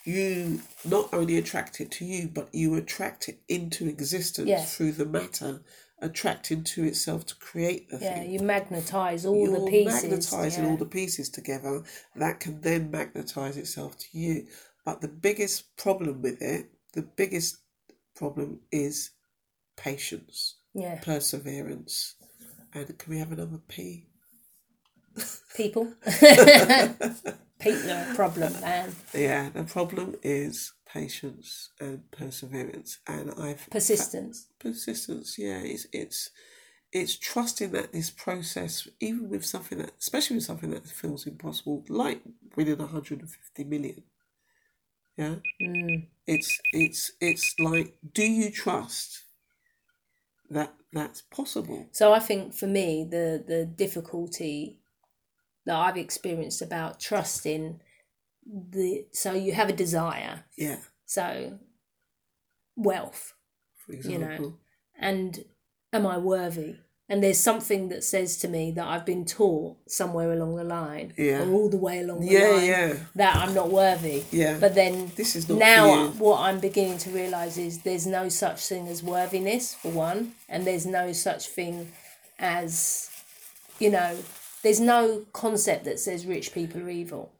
you 0.04 0.60
not 0.84 1.12
only 1.12 1.36
attract 1.36 1.80
it 1.80 1.90
to 1.90 2.04
you, 2.04 2.28
but 2.28 2.48
you 2.54 2.74
attract 2.76 3.28
it 3.28 3.40
into 3.48 3.88
existence 3.88 4.48
Yeah. 4.48 4.64
through 4.64 4.92
the 4.92 5.04
matter, 5.04 5.62
attracting 6.00 6.62
to 6.62 6.84
itself 6.84 7.26
to 7.26 7.34
create 7.36 7.88
the 7.90 7.98
Yeah, 7.98 8.14
thing. 8.20 8.30
you 8.30 8.38
magnetize 8.40 9.26
all 9.26 9.42
You're 9.48 9.58
the 9.64 9.70
pieces. 9.70 10.02
magnetizing 10.02 10.64
yeah. 10.64 10.70
all 10.70 10.76
the 10.76 10.86
pieces 10.86 11.28
together. 11.28 11.82
That 12.14 12.38
can 12.40 12.60
then 12.60 12.90
magnetize 12.92 13.56
itself 13.56 13.98
to 13.98 14.06
you. 14.18 14.46
But 14.84 15.00
the 15.00 15.08
biggest 15.08 15.76
problem 15.76 16.22
with 16.22 16.40
it, 16.40 16.70
the 16.92 17.02
biggest 17.02 17.56
problem 18.14 18.60
is 18.70 19.10
patience, 19.76 20.56
yeah. 20.76 21.00
perseverance, 21.02 22.14
and 22.74 22.98
can 22.98 23.12
we 23.12 23.18
have 23.18 23.32
another 23.32 23.58
P? 23.68 24.06
People. 25.56 25.92
People 27.60 27.90
are 27.90 28.12
a 28.12 28.14
problem, 28.14 28.52
man. 28.60 28.94
Yeah, 29.14 29.48
the 29.50 29.64
problem 29.64 30.16
is 30.22 30.72
patience 30.86 31.70
and 31.80 32.10
perseverance, 32.10 32.98
and 33.08 33.32
I've 33.38 33.68
Persistence. 33.70 34.48
persistence. 34.58 35.38
Yeah, 35.38 35.60
it's 35.64 35.86
it's 35.92 36.30
it's 36.92 37.16
trusting 37.18 37.72
that 37.72 37.92
this 37.92 38.10
process, 38.10 38.88
even 39.00 39.28
with 39.30 39.44
something 39.44 39.78
that, 39.78 39.92
especially 40.00 40.36
with 40.36 40.44
something 40.44 40.70
that 40.70 40.86
feels 40.86 41.26
impossible, 41.26 41.84
like 41.88 42.22
winning 42.56 42.78
150 42.78 43.64
million. 43.64 44.02
Yeah, 45.16 45.36
Mm. 45.62 46.08
it's 46.26 46.58
it's 46.72 47.12
it's 47.20 47.54
like, 47.58 47.96
do 48.14 48.24
you 48.24 48.50
trust 48.50 49.22
that 50.50 50.74
that's 50.92 51.22
possible? 51.22 51.88
So 51.92 52.12
I 52.12 52.18
think 52.18 52.54
for 52.54 52.66
me, 52.66 53.06
the 53.08 53.44
the 53.46 53.64
difficulty 53.66 54.80
that 55.64 55.76
I've 55.76 55.96
experienced 55.96 56.62
about 56.62 57.00
trusting 57.00 57.80
the 58.46 59.06
so 59.12 59.32
you 59.32 59.52
have 59.52 59.68
a 59.68 59.72
desire, 59.72 60.44
Yeah, 60.56 60.78
so 61.04 61.58
wealth, 62.76 63.34
for 63.84 63.94
You 63.94 64.18
know. 64.18 64.58
and 64.98 65.44
am 65.92 66.06
I 66.06 66.18
worthy? 66.18 66.76
And 67.08 67.22
there's 67.22 67.38
something 67.38 67.88
that 67.90 68.02
says 68.02 68.36
to 68.38 68.48
me 68.48 68.72
that 68.72 68.84
I've 68.84 69.06
been 69.06 69.24
taught 69.24 69.76
somewhere 69.88 70.32
along 70.32 70.56
the 70.56 70.64
line, 70.64 71.12
Yeah. 71.16 71.42
or 71.44 71.52
all 71.52 71.68
the 71.68 71.76
way 71.76 72.00
along 72.00 72.20
the 72.22 72.32
Yeah, 72.32 72.48
line, 72.48 72.64
yeah, 72.66 72.96
that 73.14 73.36
I'm 73.36 73.54
not 73.54 73.70
worthy. 73.70 74.24
yeah. 74.32 74.58
But 74.58 74.74
then 74.74 75.12
this 75.14 75.36
is 75.36 75.48
now 75.48 76.08
what 76.18 76.40
I'm 76.40 76.58
beginning 76.58 76.98
to 76.98 77.10
realize 77.10 77.58
is 77.58 77.82
there's 77.82 78.06
no 78.08 78.28
such 78.28 78.66
thing 78.66 78.88
as 78.88 79.04
worthiness 79.04 79.74
for 79.74 79.90
one, 79.92 80.34
and 80.48 80.66
there's 80.66 80.84
no 80.84 81.12
such 81.12 81.46
thing 81.46 81.92
as, 82.40 83.08
you 83.78 83.90
know, 83.90 84.18
there's 84.64 84.80
no 84.80 85.26
concept 85.32 85.84
that 85.84 86.00
says 86.00 86.26
rich 86.26 86.52
people 86.52 86.82
are 86.82 86.90
evil. 86.90 87.30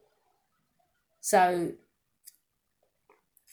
So 1.21 1.73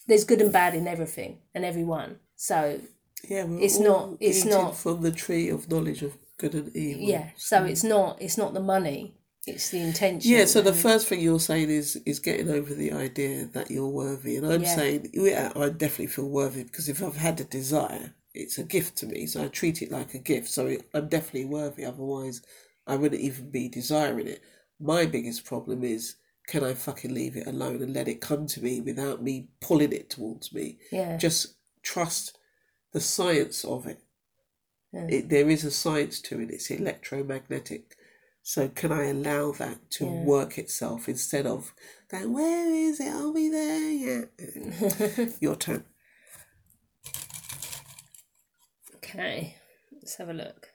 there's 0.06 0.26
good 0.26 0.42
and 0.42 0.54
bad 0.54 0.76
in 0.76 0.88
everything 0.88 1.40
and 1.56 1.66
everyone. 1.66 2.20
So 2.36 2.82
Yeah, 3.28 3.48
It's 3.60 3.80
not- 3.80 4.18
it's 4.20 4.46
not- 4.46 4.78
from 4.78 5.02
the 5.02 5.12
tree 5.12 5.50
of 5.50 5.70
knowledge 5.70 6.02
of 6.04 6.18
good 6.38 6.54
and 6.56 6.76
evil. 6.76 7.04
yeah, 7.04 7.30
so 7.38 7.64
it's 7.64 7.84
not 7.84 8.22
it's 8.22 8.38
not 8.38 8.54
the 8.54 8.60
money, 8.60 9.16
it's 9.48 9.70
the 9.70 9.80
intention. 9.80 10.30
Yeah, 10.32 10.46
so 10.46 10.62
the 10.62 10.74
first 10.74 11.08
thing 11.08 11.22
you're 11.22 11.40
saying 11.40 11.70
is 11.70 11.96
is 12.06 12.20
getting 12.20 12.50
over 12.50 12.74
the 12.74 12.92
idea 12.92 13.46
that 13.54 13.72
you're 13.72 13.88
worthy, 13.88 14.36
and 14.38 14.46
I'm 14.46 14.64
Yeah. 14.64 14.76
saying 14.76 15.10
yeah, 15.14 15.52
I 15.56 15.70
definitely 15.70 16.08
feel 16.08 16.28
worthy 16.30 16.64
because 16.64 16.90
if 16.90 17.02
I've 17.02 17.16
had 17.18 17.40
a 17.40 17.46
desire, 17.46 18.14
it's 18.34 18.58
a 18.58 18.64
gift 18.64 18.98
to 18.98 19.06
me, 19.06 19.26
so 19.26 19.44
I 19.44 19.48
treat 19.48 19.82
it 19.82 19.92
like 19.92 20.14
a 20.14 20.20
gift. 20.20 20.50
So 20.50 20.76
I'm 20.94 21.08
definitely 21.08 21.46
worthy. 21.46 21.86
Otherwise, 21.86 22.42
I 22.86 22.96
wouldn't 22.98 23.22
even 23.22 23.50
be 23.52 23.70
desiring 23.70 24.28
it. 24.28 24.42
My 24.80 25.06
biggest 25.06 25.46
problem 25.46 25.84
is 25.84 26.16
can 26.48 26.62
I 26.62 26.74
fucking 26.74 27.14
leave 27.14 27.38
it 27.38 27.48
alone 27.48 27.82
and 27.82 27.94
let 27.94 28.10
it 28.10 28.20
come 28.20 28.48
to 28.48 28.62
me 28.62 28.82
without 28.82 29.24
me 29.24 29.48
pulling 29.62 29.94
it 29.94 30.10
towards 30.10 30.52
me? 30.52 30.78
yeah, 30.92 31.16
Just 31.16 31.54
trust 31.84 32.38
the 32.94 33.00
science 33.02 33.66
of 33.66 33.88
it. 33.88 34.00
Yeah. 34.94 35.08
it 35.10 35.30
there 35.30 35.50
is 35.50 35.64
a 35.66 35.72
science 35.72 36.22
to 36.22 36.40
it. 36.40 36.52
It's 36.52 36.70
electromagnetic. 36.70 37.96
So 38.44 38.68
can 38.70 38.92
I 38.92 39.06
allow 39.06 39.54
that 39.54 39.90
to 39.92 40.06
Yeah. 40.06 40.24
work 40.24 40.58
itself 40.58 41.08
instead 41.10 41.46
of 41.46 41.74
going, 42.10 42.34
where 42.34 42.70
is 42.70 43.00
it? 43.00 43.08
Are 43.08 43.32
we 43.32 43.50
there 43.50 43.92
yet? 43.92 45.38
Your 45.42 45.56
turn. 45.56 45.86
Okay, 48.96 49.56
let's 49.92 50.16
have 50.16 50.30
a 50.30 50.34
look. 50.34 50.70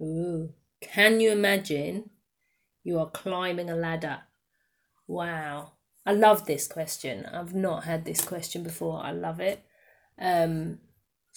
Ooh, 0.00 0.54
can 0.80 1.20
you 1.20 1.30
imagine 1.32 2.10
you 2.84 2.98
are 2.98 3.10
climbing 3.10 3.68
a 3.70 3.74
ladder? 3.76 4.20
Wow, 5.06 5.72
I 6.06 6.12
love 6.12 6.46
this 6.46 6.68
question. 6.68 7.26
I've 7.26 7.54
not 7.54 7.84
had 7.84 8.04
this 8.04 8.20
question 8.24 8.62
before. 8.62 9.00
I 9.02 9.10
love 9.12 9.40
it. 9.40 9.64
Um, 10.18 10.78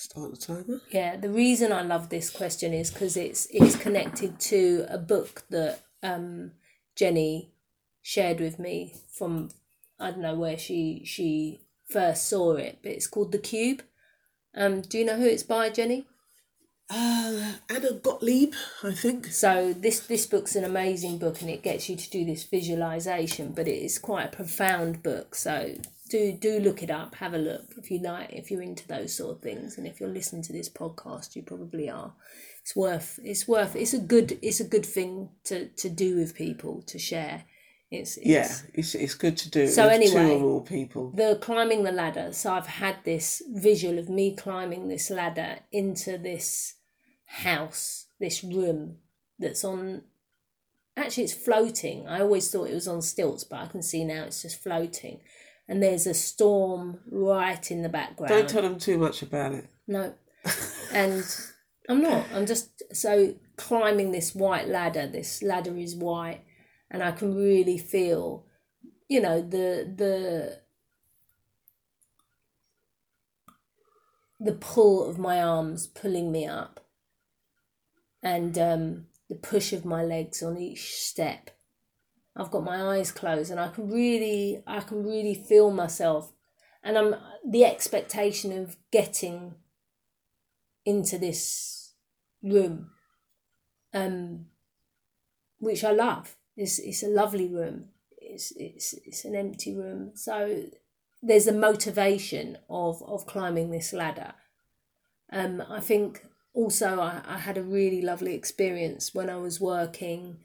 Start 0.02 0.32
the 0.32 0.38
timer. 0.38 0.82
yeah, 0.90 1.16
the 1.16 1.30
reason 1.30 1.72
I 1.72 1.84
love 1.84 2.10
this 2.10 2.32
question 2.32 2.74
is 2.74 2.90
because 2.90 3.16
it's 3.16 3.46
it's 3.52 3.76
connected 3.76 4.40
to 4.40 4.88
a 4.90 4.98
book 4.98 5.44
that 5.52 5.82
um, 6.02 6.54
Jenny 6.96 7.54
shared 8.02 8.40
with 8.40 8.58
me 8.58 8.96
from 9.16 9.52
I 10.00 10.10
don't 10.10 10.22
know 10.22 10.34
where 10.34 10.58
she 10.58 11.04
she 11.06 11.62
first 11.88 12.28
saw 12.28 12.54
it, 12.54 12.80
but 12.82 12.94
it's 12.94 13.06
called 13.06 13.32
The 13.32 13.38
Cube. 13.38 13.84
Um, 14.56 14.82
do 14.82 14.98
you 14.98 15.06
know 15.06 15.18
who 15.18 15.28
it's 15.28 15.44
by, 15.44 15.70
Jenny? 15.70 16.08
Uh, 16.94 17.54
Anna 17.70 17.94
Gottlieb, 17.94 18.54
I 18.84 18.92
think. 18.92 19.28
So 19.28 19.74
this 19.74 20.02
this 20.02 20.26
book's 20.26 20.58
an 20.58 20.66
amazing 20.66 21.20
book, 21.20 21.42
and 21.42 21.50
it 21.50 21.64
gets 21.64 21.88
you 21.90 21.96
to 21.96 22.10
do 22.10 22.26
this 22.26 22.44
visualization, 22.44 23.54
but 23.54 23.68
it 23.68 23.82
is 23.82 23.98
quite 23.98 24.26
a 24.26 24.36
profound 24.36 25.02
book. 25.02 25.34
So 25.36 25.76
do 26.10 26.34
do 26.34 26.60
look 26.60 26.84
it 26.84 26.92
up, 26.92 27.16
have 27.16 27.34
a 27.34 27.38
look 27.38 27.64
if 27.78 27.90
you 27.90 28.00
like, 28.00 28.32
if 28.34 28.52
you're 28.52 28.62
into 28.62 28.86
those 28.88 29.16
sort 29.16 29.38
of 29.38 29.42
things, 29.42 29.78
and 29.78 29.88
if 29.88 30.02
you're 30.02 30.10
listening 30.10 30.42
to 30.44 30.54
this 30.54 30.68
podcast, 30.68 31.36
you 31.38 31.44
probably 31.44 31.90
are. 31.90 32.14
It's 32.62 32.76
worth 32.76 33.20
it's 33.24 33.48
worth 33.48 33.76
it's 33.76 33.94
a 33.94 34.00
good 34.00 34.38
it's 34.42 34.60
a 34.60 34.68
good 34.68 34.86
thing 34.86 35.30
to 35.46 35.70
to 35.70 35.90
do 35.90 36.18
with 36.18 36.36
people 36.36 36.84
to 36.88 37.00
share. 37.00 37.46
It's, 37.90 38.16
it's 38.18 38.26
Yeah, 38.26 38.50
it's, 38.74 38.96
it's 38.96 39.16
good 39.16 39.36
to 39.38 39.50
do. 39.50 39.68
So 39.68 39.88
with 39.88 40.12
two 40.12 40.18
anyway, 40.18 40.40
more 40.40 40.64
people. 40.64 41.12
the 41.12 41.38
climbing 41.42 41.84
the 41.84 41.92
ladder. 41.92 42.32
So 42.34 42.54
I've 42.54 42.68
had 42.68 42.98
this 43.04 43.42
visual 43.50 43.98
of 44.00 44.10
me 44.10 44.36
climbing 44.36 44.88
this 44.88 45.10
ladder 45.10 45.60
into 45.72 46.18
this 46.18 46.76
house, 47.32 48.08
this 48.20 48.44
room 48.44 48.98
that's 49.40 49.64
on. 49.64 50.04
Actually, 50.98 51.24
it's 51.24 51.34
floating. 51.34 52.08
I 52.08 52.22
always 52.22 52.52
thought 52.52 52.70
it 52.70 52.74
was 52.74 52.88
on 52.88 53.02
stilts, 53.02 53.44
but 53.44 53.60
I 53.60 53.66
can 53.68 53.82
see 53.82 54.04
now 54.04 54.24
it's 54.24 54.42
just 54.42 54.62
floating. 54.62 55.22
And 55.68 55.82
there's 55.82 56.06
a 56.06 56.14
storm 56.14 57.00
right 57.10 57.72
in 57.72 57.82
the 57.82 57.90
background. 57.90 58.30
Don't 58.30 58.50
tell 58.50 58.62
them 58.62 58.78
too 58.78 58.98
much 58.98 59.22
about 59.22 59.54
it. 59.54 59.68
No. 59.88 60.14
And 60.94 61.24
I'm 61.88 62.02
not. 62.02 62.26
I'm 62.34 62.46
just 62.46 62.84
so 62.94 63.36
climbing 63.56 64.12
this 64.12 64.36
white 64.36 64.68
ladder. 64.68 65.08
This 65.08 65.42
ladder 65.42 65.78
is 65.78 65.96
white, 65.96 66.42
and 66.90 67.02
I 67.02 67.12
can 67.12 67.34
really 67.34 67.78
feel, 67.78 68.46
you 69.08 69.22
know, 69.22 69.42
the 69.42 69.90
the 69.96 70.60
the 74.42 74.54
pull 74.54 75.08
of 75.08 75.18
my 75.18 75.42
arms 75.42 75.88
pulling 75.88 76.32
me 76.32 76.46
up, 76.46 76.81
and 78.22 78.58
um, 78.58 79.06
the 79.30 79.36
push 79.36 79.74
of 79.74 79.86
my 79.86 80.04
legs 80.04 80.44
on 80.44 80.58
each 80.58 80.94
step. 80.94 81.52
I've 82.36 82.52
got 82.52 82.64
my 82.64 82.98
eyes 82.98 83.12
closed, 83.12 83.52
and 83.52 83.60
I 83.60 83.70
can 83.70 83.90
really, 83.90 84.64
I 84.66 84.80
can 84.82 85.04
really 85.04 85.36
feel 85.36 85.72
myself, 85.72 86.32
and 86.84 86.98
I'm 86.98 87.16
the 87.48 87.66
expectation 87.66 88.58
of 88.58 88.78
getting 88.92 89.56
into 90.86 91.18
this 91.18 91.94
room, 92.42 92.92
um, 93.94 94.46
which 95.60 95.84
I 95.84 95.92
love. 95.92 96.38
It's 96.56 96.80
it's 96.80 97.04
a 97.04 97.08
lovely 97.08 97.48
room. 97.48 97.90
It's 98.18 98.54
it's 98.56 98.94
it's 99.06 99.26
an 99.26 99.36
empty 99.36 99.76
room. 99.76 100.12
So 100.16 100.64
there's 101.22 101.48
a 101.48 101.54
motivation 101.54 102.58
of 102.70 103.04
of 103.04 103.26
climbing 103.26 103.72
this 103.72 103.94
ladder. 103.94 104.34
Um, 105.32 105.64
I 105.70 105.80
think 105.80 106.26
also 106.54 107.00
I, 107.00 107.22
I 107.26 107.38
had 107.38 107.58
a 107.58 107.64
really 107.64 108.02
lovely 108.02 108.36
experience 108.36 109.14
when 109.14 109.30
I 109.30 109.38
was 109.38 109.60
working 109.60 110.38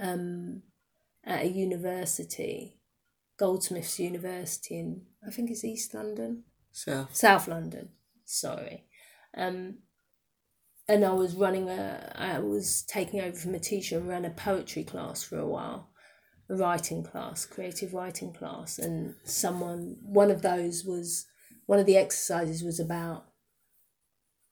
um, 0.00 0.62
at 1.24 1.44
a 1.44 1.48
university, 1.48 2.78
Goldsmiths 3.38 3.98
University 3.98 4.78
in 4.78 5.02
I 5.26 5.30
think 5.30 5.50
it's 5.50 5.64
East 5.64 5.94
London. 5.94 6.44
So, 6.72 7.08
South 7.12 7.48
London, 7.48 7.90
sorry. 8.24 8.84
Um, 9.36 9.78
and 10.88 11.04
I 11.04 11.12
was 11.12 11.34
running 11.34 11.68
a, 11.68 12.12
I 12.16 12.38
was 12.40 12.82
taking 12.82 13.20
over 13.20 13.36
from 13.36 13.54
a 13.54 13.60
teacher 13.60 13.98
and 13.98 14.08
ran 14.08 14.24
a 14.24 14.30
poetry 14.30 14.82
class 14.82 15.22
for 15.22 15.38
a 15.38 15.46
while. 15.46 15.90
a 16.48 16.56
writing 16.56 17.04
class, 17.04 17.46
creative 17.46 17.92
writing 17.92 18.32
class, 18.32 18.78
and 18.78 19.14
someone 19.24 19.96
one 20.02 20.30
of 20.30 20.42
those 20.42 20.84
was 20.84 21.26
one 21.66 21.78
of 21.78 21.86
the 21.86 21.96
exercises 21.96 22.64
was 22.64 22.80
about 22.80 23.26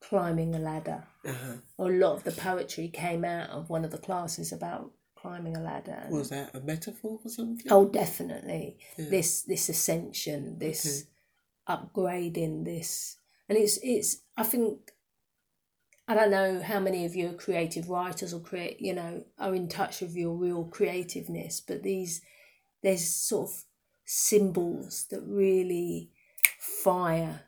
climbing 0.00 0.54
a 0.54 0.58
ladder. 0.58 1.04
Uh-huh. 1.24 1.54
Or 1.76 1.90
a 1.90 1.96
lot 1.96 2.16
of 2.16 2.24
the 2.24 2.32
poetry 2.32 2.88
came 2.88 3.24
out 3.24 3.50
of 3.50 3.68
one 3.70 3.84
of 3.84 3.90
the 3.90 3.98
classes 3.98 4.52
about 4.52 4.92
climbing 5.16 5.56
a 5.56 5.60
ladder. 5.60 6.06
Was 6.10 6.30
that 6.30 6.54
a 6.54 6.60
metaphor 6.60 7.18
for 7.22 7.28
something? 7.28 7.70
Oh, 7.70 7.88
definitely. 7.88 8.78
Yeah. 8.96 9.10
This 9.10 9.42
this 9.42 9.68
ascension, 9.68 10.58
this 10.58 11.06
upgrading, 11.68 12.64
this, 12.64 13.16
and 13.48 13.58
it's 13.58 13.78
it's. 13.82 14.18
I 14.36 14.44
think 14.44 14.92
I 16.06 16.14
don't 16.14 16.30
know 16.30 16.62
how 16.62 16.80
many 16.80 17.04
of 17.04 17.14
you 17.14 17.28
are 17.28 17.34
creative 17.34 17.90
writers 17.90 18.32
or 18.32 18.40
create, 18.40 18.80
you 18.80 18.94
know, 18.94 19.24
are 19.38 19.54
in 19.54 19.68
touch 19.68 20.00
with 20.00 20.16
your 20.16 20.34
real 20.34 20.64
creativeness, 20.64 21.60
but 21.60 21.82
these 21.82 22.22
there's 22.82 23.04
sort 23.04 23.50
of 23.50 23.64
symbols 24.06 25.06
that 25.10 25.20
really 25.20 26.10
fire 26.58 27.42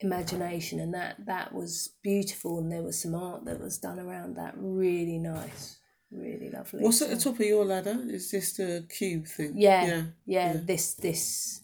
imagination, 0.00 0.80
and 0.80 0.94
that 0.94 1.16
that 1.26 1.52
was 1.54 1.90
beautiful, 2.02 2.58
and 2.58 2.70
there 2.70 2.82
was 2.82 3.00
some 3.00 3.14
art 3.14 3.44
that 3.44 3.60
was 3.60 3.78
done 3.78 3.98
around 3.98 4.36
that, 4.36 4.54
really 4.56 5.18
nice, 5.18 5.78
really 6.10 6.50
lovely. 6.50 6.82
What's 6.82 7.02
at 7.02 7.10
the 7.10 7.16
top 7.16 7.34
of 7.34 7.46
your 7.46 7.64
ladder? 7.64 7.98
Is 8.08 8.30
this 8.30 8.54
the 8.54 8.86
cube 8.88 9.26
thing? 9.26 9.52
yeah, 9.56 9.84
Yeah. 9.86 10.02
yeah, 10.26 10.52
yeah. 10.54 10.60
this 10.64 10.94
this 10.94 11.60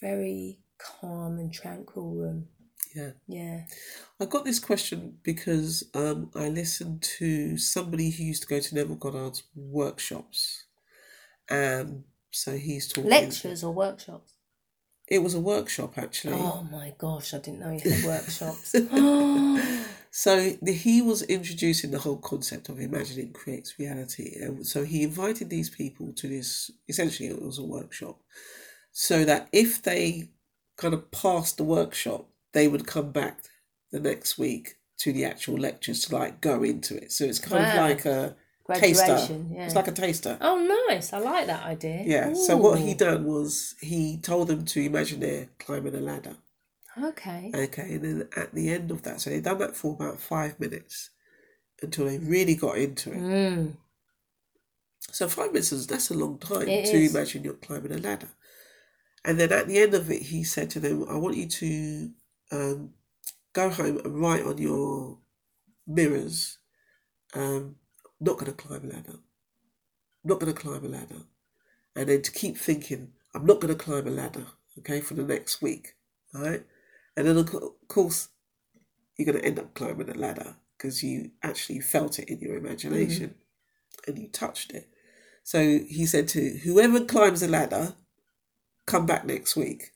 very 0.00 0.58
calm 0.78 1.38
and 1.38 1.52
tranquil 1.52 2.10
room. 2.14 2.48
Yeah. 2.94 3.10
Yeah. 3.28 3.60
I 4.18 4.24
got 4.24 4.44
this 4.46 4.58
question 4.58 5.18
because 5.22 5.84
um, 5.94 6.30
I 6.34 6.48
listened 6.48 7.02
to 7.18 7.58
somebody 7.58 8.10
who 8.10 8.24
used 8.24 8.42
to 8.42 8.48
go 8.48 8.58
to 8.58 8.74
Neville 8.74 8.96
Goddard's 8.96 9.42
workshops. 9.54 10.64
Um, 11.50 12.04
so 12.30 12.56
he's 12.56 12.88
talking. 12.88 13.10
Lectures 13.10 13.62
or 13.62 13.72
workshops? 13.72 14.32
It 15.08 15.22
was 15.22 15.34
a 15.34 15.40
workshop 15.40 15.98
actually. 15.98 16.34
Oh 16.34 16.66
my 16.70 16.94
gosh, 16.98 17.32
I 17.34 17.38
didn't 17.38 17.60
know 17.60 17.72
you 17.72 17.90
had 17.90 18.04
workshops. 18.06 18.74
So 20.16 20.54
the, 20.62 20.72
he 20.72 21.02
was 21.02 21.20
introducing 21.20 21.90
the 21.90 21.98
whole 21.98 22.16
concept 22.16 22.70
of 22.70 22.80
imagining 22.80 23.34
creates 23.34 23.78
reality. 23.78 24.32
And 24.40 24.66
so 24.66 24.82
he 24.82 25.02
invited 25.02 25.50
these 25.50 25.68
people 25.68 26.14
to 26.14 26.26
this. 26.26 26.70
Essentially, 26.88 27.28
it 27.28 27.42
was 27.42 27.58
a 27.58 27.62
workshop, 27.62 28.22
so 28.92 29.26
that 29.26 29.46
if 29.52 29.82
they 29.82 30.30
kind 30.78 30.94
of 30.94 31.10
passed 31.10 31.58
the 31.58 31.64
workshop, 31.64 32.30
they 32.54 32.66
would 32.66 32.86
come 32.86 33.12
back 33.12 33.40
the 33.92 34.00
next 34.00 34.38
week 34.38 34.76
to 35.00 35.12
the 35.12 35.26
actual 35.26 35.58
lectures 35.58 36.06
to 36.06 36.14
like 36.14 36.40
go 36.40 36.62
into 36.62 36.96
it. 36.96 37.12
So 37.12 37.26
it's 37.26 37.38
kind 37.38 37.66
of 37.66 37.74
like 37.74 38.06
a 38.06 38.36
taster. 38.74 39.38
Yeah. 39.50 39.64
It's 39.66 39.74
like 39.74 39.88
a 39.88 39.92
taster. 39.92 40.38
oh, 40.40 40.86
nice. 40.88 41.12
I 41.12 41.18
like 41.18 41.46
that 41.46 41.64
idea. 41.64 42.02
Yeah. 42.04 42.34
So 42.34 42.56
what 42.56 42.78
he 42.78 42.92
Ooh. 42.92 42.96
done 42.96 43.24
was 43.24 43.74
he 43.80 44.18
told 44.18 44.48
them 44.48 44.64
to 44.66 44.80
imagine 44.80 45.20
they're 45.20 45.48
climbing 45.58 45.94
a 45.94 46.00
ladder. 46.00 46.36
Okay. 47.02 47.50
Okay, 47.54 47.94
and 47.94 48.02
then 48.02 48.28
at 48.36 48.54
the 48.54 48.70
end 48.70 48.90
of 48.90 49.02
that, 49.02 49.20
so 49.20 49.28
they 49.30 49.40
done 49.40 49.58
that 49.58 49.76
for 49.76 49.92
about 49.94 50.18
five 50.18 50.58
minutes 50.58 51.10
until 51.82 52.06
they 52.06 52.18
really 52.18 52.54
got 52.54 52.78
into 52.78 53.12
it. 53.12 53.18
Mm. 53.18 53.72
So 55.12 55.28
five 55.28 55.52
minutes 55.52 55.72
is 55.72 55.86
that's 55.86 56.10
a 56.10 56.14
long 56.14 56.38
time 56.38 56.68
It 56.68 56.86
to 56.86 56.96
is. 56.96 57.14
imagine 57.14 57.44
you're 57.44 57.54
climbing 57.54 57.92
a 57.92 57.98
ladder. 57.98 58.30
And 59.24 59.38
then 59.38 59.52
at 59.52 59.66
the 59.66 59.78
end 59.78 59.92
of 59.92 60.10
it, 60.10 60.22
he 60.22 60.42
said 60.42 60.70
to 60.70 60.80
them, 60.80 61.04
"I 61.08 61.16
want 61.16 61.36
you 61.36 61.46
to 61.48 62.10
um, 62.52 62.90
go 63.52 63.68
home 63.70 63.98
and 64.04 64.20
write 64.20 64.44
on 64.44 64.58
your 64.58 65.18
mirrors, 65.86 66.58
um, 67.34 67.76
not 68.20 68.38
going 68.38 68.52
to 68.52 68.52
climb 68.52 68.84
a 68.84 68.94
ladder, 68.94 69.18
not 70.24 70.40
going 70.40 70.52
to 70.52 70.60
climb 70.60 70.84
a 70.84 70.88
ladder, 70.88 71.22
and 71.94 72.08
then 72.08 72.22
to 72.22 72.32
keep 72.32 72.56
thinking, 72.56 73.12
I'm 73.34 73.46
not 73.46 73.60
going 73.60 73.76
to 73.76 73.82
climb 73.82 74.06
a 74.06 74.10
ladder, 74.10 74.46
okay, 74.78 75.00
for 75.00 75.14
the 75.14 75.22
next 75.22 75.60
week, 75.62 75.94
all 76.34 76.42
right, 76.42 76.64
and 77.16 77.26
then 77.26 77.36
of 77.36 77.50
course 77.88 78.28
you're 79.16 79.26
going 79.26 79.38
to 79.38 79.44
end 79.44 79.58
up 79.58 79.74
climbing 79.74 80.10
a 80.10 80.14
ladder 80.14 80.56
because 80.76 81.02
you 81.02 81.30
actually 81.42 81.80
felt 81.80 82.18
it 82.18 82.28
in 82.28 82.38
your 82.40 82.56
imagination 82.56 83.28
mm-hmm. 83.30 84.10
and 84.10 84.18
you 84.18 84.28
touched 84.28 84.72
it. 84.72 84.88
So 85.42 85.60
he 85.60 86.06
said 86.06 86.28
to 86.28 86.58
whoever 86.64 87.04
climbs 87.04 87.42
a 87.42 87.48
ladder, 87.48 87.94
come 88.86 89.06
back 89.06 89.24
next 89.24 89.56
week. 89.56 89.92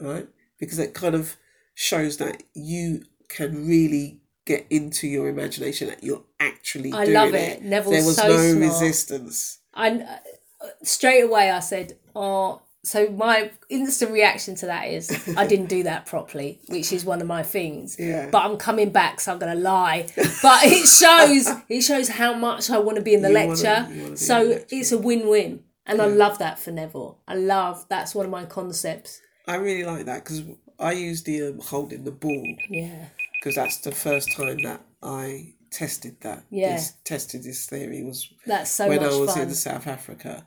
All 0.00 0.08
right? 0.08 0.28
Because 0.58 0.78
it 0.78 0.94
kind 0.94 1.14
of 1.14 1.36
shows 1.74 2.16
that 2.18 2.42
you 2.54 3.04
can 3.28 3.66
really 3.66 4.20
get 4.48 4.66
into 4.70 5.06
your 5.06 5.28
imagination 5.28 5.88
that 5.88 6.02
you're 6.02 6.24
actually 6.40 6.92
I 6.92 7.04
doing 7.04 7.14
love 7.14 7.34
it. 7.34 7.58
it. 7.58 7.62
Neville's 7.62 7.94
there 7.96 8.06
was 8.06 8.16
so 8.16 8.28
no 8.28 8.36
smart. 8.54 8.62
resistance. 8.82 9.58
I 9.74 9.90
uh, 10.00 10.66
straight 10.82 11.22
away 11.22 11.50
I 11.50 11.60
said, 11.60 11.96
"Oh." 12.16 12.62
So 12.84 13.10
my 13.10 13.50
instant 13.68 14.12
reaction 14.12 14.54
to 14.60 14.66
that 14.66 14.84
is, 14.88 15.04
I 15.36 15.46
didn't 15.46 15.66
do 15.66 15.82
that 15.82 16.06
properly, 16.06 16.60
which 16.68 16.92
is 16.92 17.04
one 17.04 17.20
of 17.20 17.26
my 17.26 17.42
things. 17.42 17.96
Yeah. 17.98 18.30
But 18.30 18.44
I'm 18.46 18.56
coming 18.56 18.90
back, 18.90 19.20
so 19.20 19.32
I'm 19.32 19.38
gonna 19.38 19.56
lie. 19.74 20.06
But 20.42 20.60
it 20.64 20.86
shows, 20.86 21.44
it 21.68 21.82
shows 21.82 22.08
how 22.08 22.32
much 22.34 22.70
I 22.70 22.78
want 22.78 22.96
to 22.96 23.02
be 23.02 23.14
in 23.14 23.22
the 23.22 23.28
You 23.28 23.34
lecture. 23.34 23.86
wanna 23.90 24.16
so 24.16 24.42
lecture. 24.42 24.66
it's 24.70 24.92
a 24.92 24.98
win-win, 24.98 25.64
and 25.86 26.00
I 26.00 26.06
love 26.06 26.38
that 26.38 26.58
for 26.60 26.70
Neville. 26.70 27.18
I 27.26 27.34
love 27.34 27.84
that's 27.90 28.14
one 28.14 28.24
of 28.24 28.32
my 28.32 28.44
concepts. 28.46 29.20
I 29.46 29.56
really 29.56 29.84
like 29.84 30.06
that 30.06 30.24
because 30.24 30.42
I 30.78 30.92
use 30.92 31.24
the 31.24 31.48
um, 31.48 31.58
holding 31.60 32.04
the 32.04 32.12
ball 32.12 32.46
Yeah. 32.70 33.06
Because 33.38 33.54
that's 33.56 33.78
the 33.78 33.92
first 33.92 34.32
time 34.32 34.58
that 34.62 34.82
I 35.02 35.54
tested 35.70 36.16
that. 36.22 36.44
Yeah. 36.50 36.74
This, 36.74 36.94
tested 37.04 37.42
this 37.42 37.66
theory 37.66 38.02
was 38.02 38.28
That's 38.46 38.70
so 38.70 38.88
when 38.88 39.00
I 39.02 39.08
was 39.08 39.34
fun. 39.34 39.42
in 39.48 39.54
South 39.54 39.86
Africa. 39.86 40.46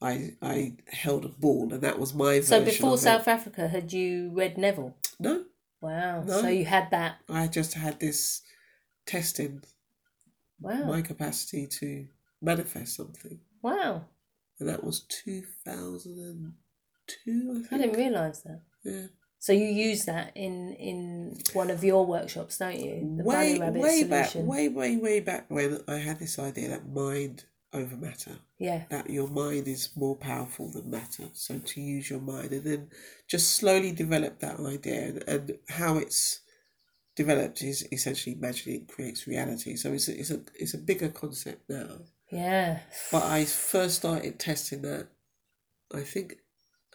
I 0.00 0.36
I 0.40 0.74
held 0.86 1.24
a 1.24 1.28
ball 1.28 1.72
and 1.72 1.82
that 1.82 1.98
was 1.98 2.14
my 2.14 2.40
so 2.40 2.64
before 2.64 2.90
of 2.94 2.98
it. 3.00 3.02
South 3.02 3.26
Africa, 3.26 3.66
had 3.66 3.92
you 3.92 4.30
read 4.32 4.56
Neville? 4.56 4.94
No, 5.18 5.44
Wow. 5.80 6.22
No. 6.22 6.40
So 6.42 6.48
you 6.48 6.64
had 6.66 6.90
that. 6.92 7.16
I 7.28 7.48
just 7.48 7.74
had 7.74 7.98
this 8.00 8.42
testing 9.06 9.62
Wow. 10.60 10.84
my 10.84 11.02
capacity 11.02 11.66
to 11.80 12.06
manifest 12.42 12.94
something, 12.96 13.40
wow. 13.62 14.04
and 14.60 14.68
that 14.68 14.82
was 14.84 15.00
two 15.08 15.42
thousand 15.64 16.18
and 16.18 16.52
two. 17.06 17.64
I 17.70 17.74
I 17.74 17.78
didn't 17.78 17.96
realise 17.96 18.40
that. 18.40 18.62
Yeah, 18.84 19.06
So 19.40 19.52
you 19.52 19.66
use 19.66 20.04
that 20.06 20.32
in 20.34 20.72
in 20.74 21.38
one 21.52 21.70
of 21.70 21.84
your 21.84 22.04
workshops, 22.06 22.58
don't 22.58 22.78
you? 22.78 23.16
The 23.18 23.24
way 23.24 23.58
way 23.58 24.04
back, 24.04 24.32
way 24.34 24.68
way 24.68 24.96
way 24.96 25.20
back 25.20 25.46
when 25.48 25.80
I 25.86 25.96
had 25.96 26.18
this 26.18 26.38
idea 26.38 26.68
that 26.70 26.88
mind 26.88 27.44
over 27.72 27.96
matter. 27.96 28.38
Yeah. 28.58 28.84
that 28.90 29.08
your 29.08 29.28
mind 29.28 29.68
is 29.68 29.90
more 29.94 30.16
powerful 30.16 30.70
than 30.72 30.90
matter. 30.90 31.24
So 31.32 31.58
to 31.58 31.80
use 31.80 32.10
your 32.10 32.20
mind 32.20 32.50
and 32.50 32.64
then 32.64 32.90
just 33.28 33.52
slowly 33.52 33.92
develop 33.92 34.40
that 34.40 34.58
idea 34.58 35.00
and, 35.08 35.24
and 35.28 35.58
how 35.68 35.98
it's 35.98 36.40
developed 37.14 37.62
is 37.62 37.86
essentially 37.92 38.36
imagining 38.36 38.86
creates 38.86 39.28
reality. 39.28 39.76
So 39.76 39.92
it's 39.92 40.08
a, 40.08 40.18
it's 40.18 40.30
a 40.30 40.40
it's 40.54 40.74
a 40.74 40.78
bigger 40.78 41.08
concept 41.08 41.68
now. 41.68 41.98
Yeah. 42.32 42.80
But 43.12 43.24
I 43.24 43.44
first 43.44 43.96
started 43.96 44.38
testing 44.38 44.82
that. 44.82 45.08
I 45.94 46.00
think, 46.00 46.36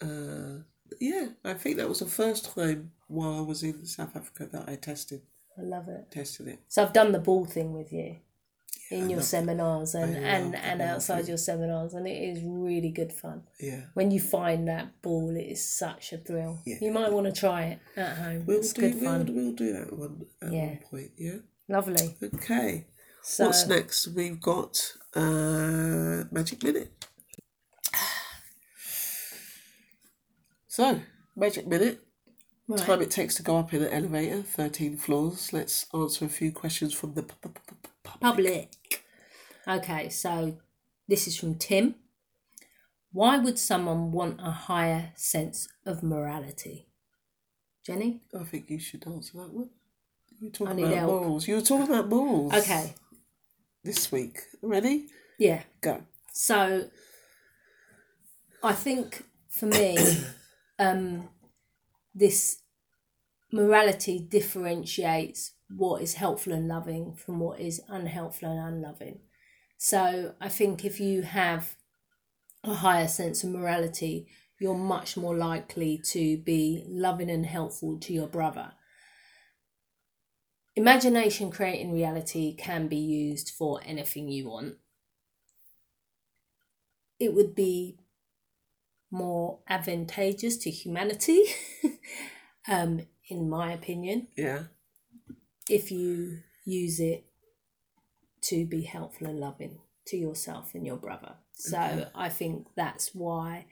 uh, 0.01 0.63
yeah, 0.99 1.27
I 1.43 1.53
think 1.53 1.77
that 1.77 1.89
was 1.89 1.99
the 1.99 2.05
first 2.07 2.53
time 2.55 2.91
while 3.07 3.37
I 3.37 3.41
was 3.41 3.63
in 3.63 3.85
South 3.85 4.15
Africa 4.15 4.47
that 4.51 4.67
I 4.69 4.75
tested 4.75 5.21
I 5.57 5.61
love 5.61 5.87
it. 5.87 6.09
tested 6.11 6.47
it. 6.47 6.59
So 6.67 6.83
I've 6.83 6.93
done 6.93 7.11
the 7.11 7.19
ball 7.19 7.45
thing 7.45 7.73
with 7.73 7.91
you 7.93 8.17
in 8.91 9.05
I 9.05 9.07
your 9.07 9.21
seminars 9.21 9.95
and, 9.95 10.15
and, 10.17 10.55
and 10.55 10.81
outside 10.81 11.27
your 11.27 11.37
seminars 11.37 11.93
and 11.93 12.07
it 12.07 12.11
is 12.17 12.41
really 12.43 12.89
good 12.89 13.11
fun. 13.13 13.43
Yeah, 13.59 13.81
When 13.93 14.11
you 14.11 14.19
find 14.19 14.67
that 14.67 15.01
ball 15.01 15.35
it 15.35 15.43
is 15.43 15.63
such 15.67 16.11
a 16.13 16.17
thrill. 16.17 16.59
Yeah. 16.65 16.77
You 16.81 16.91
might 16.91 17.11
want 17.11 17.25
to 17.27 17.31
try 17.31 17.63
it 17.65 17.79
at 17.95 18.17
home. 18.17 18.45
we'll 18.45 18.59
it's 18.59 18.73
do 18.73 18.81
good 18.81 19.01
we'll, 19.01 19.23
we'll 19.25 19.53
do 19.53 19.73
that 19.73 19.93
one 19.97 20.25
at 20.41 20.51
Yeah. 20.51 20.65
one 20.67 20.77
point. 20.89 21.11
Yeah. 21.17 21.37
Lovely. 21.69 22.17
Okay. 22.35 22.85
So 23.21 23.45
What's 23.45 23.65
next? 23.67 24.07
We've 24.07 24.41
got 24.41 24.93
uh, 25.15 26.25
Magic 26.31 26.61
Minute. 26.63 26.91
So, 30.73 30.99
Magic 31.35 31.67
Minute. 31.67 31.99
right. 32.67 32.79
Time 32.79 33.03
it 33.03 33.11
takes 33.11 33.35
to 33.35 33.43
go 33.43 33.57
up 33.57 33.75
in 33.75 33.83
an 33.83 33.93
elevator, 33.93 34.41
13 34.41 34.97
floors. 34.97 35.53
Let's 35.53 35.85
answer 35.93 36.25
a 36.25 36.29
few 36.29 36.51
questions 36.51 36.95
from 36.95 37.13
the 37.13 37.21
pu- 37.21 37.35
pu- 37.41 37.49
pu- 37.49 37.89
public. 38.03 38.21
public. 38.21 39.03
Okay, 39.67 40.09
so 40.09 40.57
this 41.07 41.27
is 41.27 41.37
from 41.37 41.59
Tim. 41.59 41.93
Why 43.11 43.37
would 43.37 43.59
someone 43.59 44.11
want 44.11 44.39
a 44.41 44.49
higher 44.49 45.11
sense 45.15 45.67
of 45.85 46.01
morality? 46.01 46.87
Jenny? 47.85 48.21
I 48.33 48.43
think 48.43 48.67
you 48.71 48.79
should 48.79 49.05
answer 49.05 49.37
that 49.37 49.53
one. 49.53 49.69
You 50.39 50.47
were 50.47 50.51
talking 50.53 50.79
about 50.85 50.93
help. 50.95 51.11
morals. 51.11 51.47
You 51.47 51.55
were 51.57 51.61
talking 51.61 51.93
about 51.93 52.09
morals. 52.09 52.51
Okay, 52.55 52.95
This 53.83 54.11
week. 54.11 54.39
Ready? 54.63 55.05
yeah. 55.37 55.61
Go. 55.81 56.01
So 56.33 56.89
I 58.63 58.73
think 58.73 59.23
for 59.49 59.67
me, 59.67 59.97
um, 60.83 61.29
this 62.13 62.61
morality 63.51 64.19
differentiates 64.19 65.53
what 65.69 66.01
is 66.01 66.15
helpful 66.15 66.53
and 66.53 66.67
loving 66.67 67.15
from 67.15 67.39
what 67.39 67.59
is 67.59 67.81
unhelpful 67.87 68.49
and 68.49 68.75
unloving. 68.75 69.19
So 69.77 70.33
I 70.39 70.49
think 70.49 70.85
if 70.85 70.99
you 70.99 71.23
have 71.23 71.75
a 72.63 72.73
higher 72.73 73.07
sense 73.07 73.43
of 73.43 73.49
morality, 73.49 74.27
you're 74.59 74.75
much 74.75 75.17
more 75.17 75.35
likely 75.35 75.99
to 76.11 76.37
be 76.37 76.85
loving 76.87 77.29
and 77.29 77.45
helpful 77.45 77.99
to 77.99 78.13
your 78.13 78.27
brother. 78.27 78.73
Imagination 80.75 81.51
creating 81.51 81.93
reality 81.93 82.55
can 82.55 82.87
be 82.87 82.97
used 82.97 83.49
for 83.49 83.81
anything 83.85 84.27
you 84.27 84.49
want. 84.49 84.75
It 87.19 87.33
would 87.33 87.53
be 87.53 87.97
more 89.13 89.59
advantageous 89.69 90.57
to 90.57 90.71
humanity, 90.71 91.43
um, 92.67 93.01
in 93.29 93.49
my 93.49 93.71
opinion, 93.71 94.27
Yeah. 94.35 94.63
if 95.69 95.91
you 95.91 96.39
use 96.65 96.99
it 96.99 97.25
to 98.41 98.65
be 98.65 98.81
helpful 98.83 99.27
and 99.27 99.39
loving 99.39 99.77
to 100.07 100.17
yourself 100.17 100.73
and 100.73 100.85
your 100.85 100.97
brother. 100.97 101.35
So 101.53 101.77
Okay. 101.77 102.05
I 102.15 102.29
think 102.29 102.67
that's 102.75 103.13
why 103.13 103.67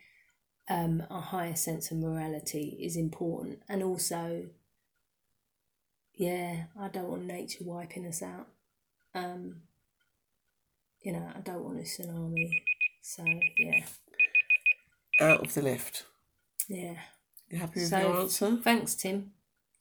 um, 0.70 1.04
a 1.10 1.20
higher 1.20 1.56
sense 1.56 1.92
of 1.92 1.98
morality 1.98 2.78
is 2.80 2.96
important. 2.96 3.60
And 3.68 3.82
also, 3.84 4.46
yeah, 6.14 6.66
I 6.80 6.88
don't 6.90 7.10
want 7.10 7.26
nature 7.26 7.64
wiping 7.66 8.06
us 8.06 8.22
out. 8.22 8.48
Um, 9.16 9.64
you 11.02 11.12
know, 11.14 11.28
I 11.36 11.40
don't 11.42 11.64
want 11.64 11.80
a 11.80 11.84
tsunami. 11.84 12.52
So, 13.02 13.24
yeah, 13.58 13.84
Out 15.22 15.46
of 15.46 15.54
the 15.54 15.62
lift. 15.62 16.06
yeah. 16.68 16.96
You 17.50 17.60
happy 17.60 17.82
with 17.82 17.90
So, 17.90 18.00
your 18.00 18.18
answer? 18.22 18.58
Thanks, 18.64 18.96
Tim. 18.96 19.32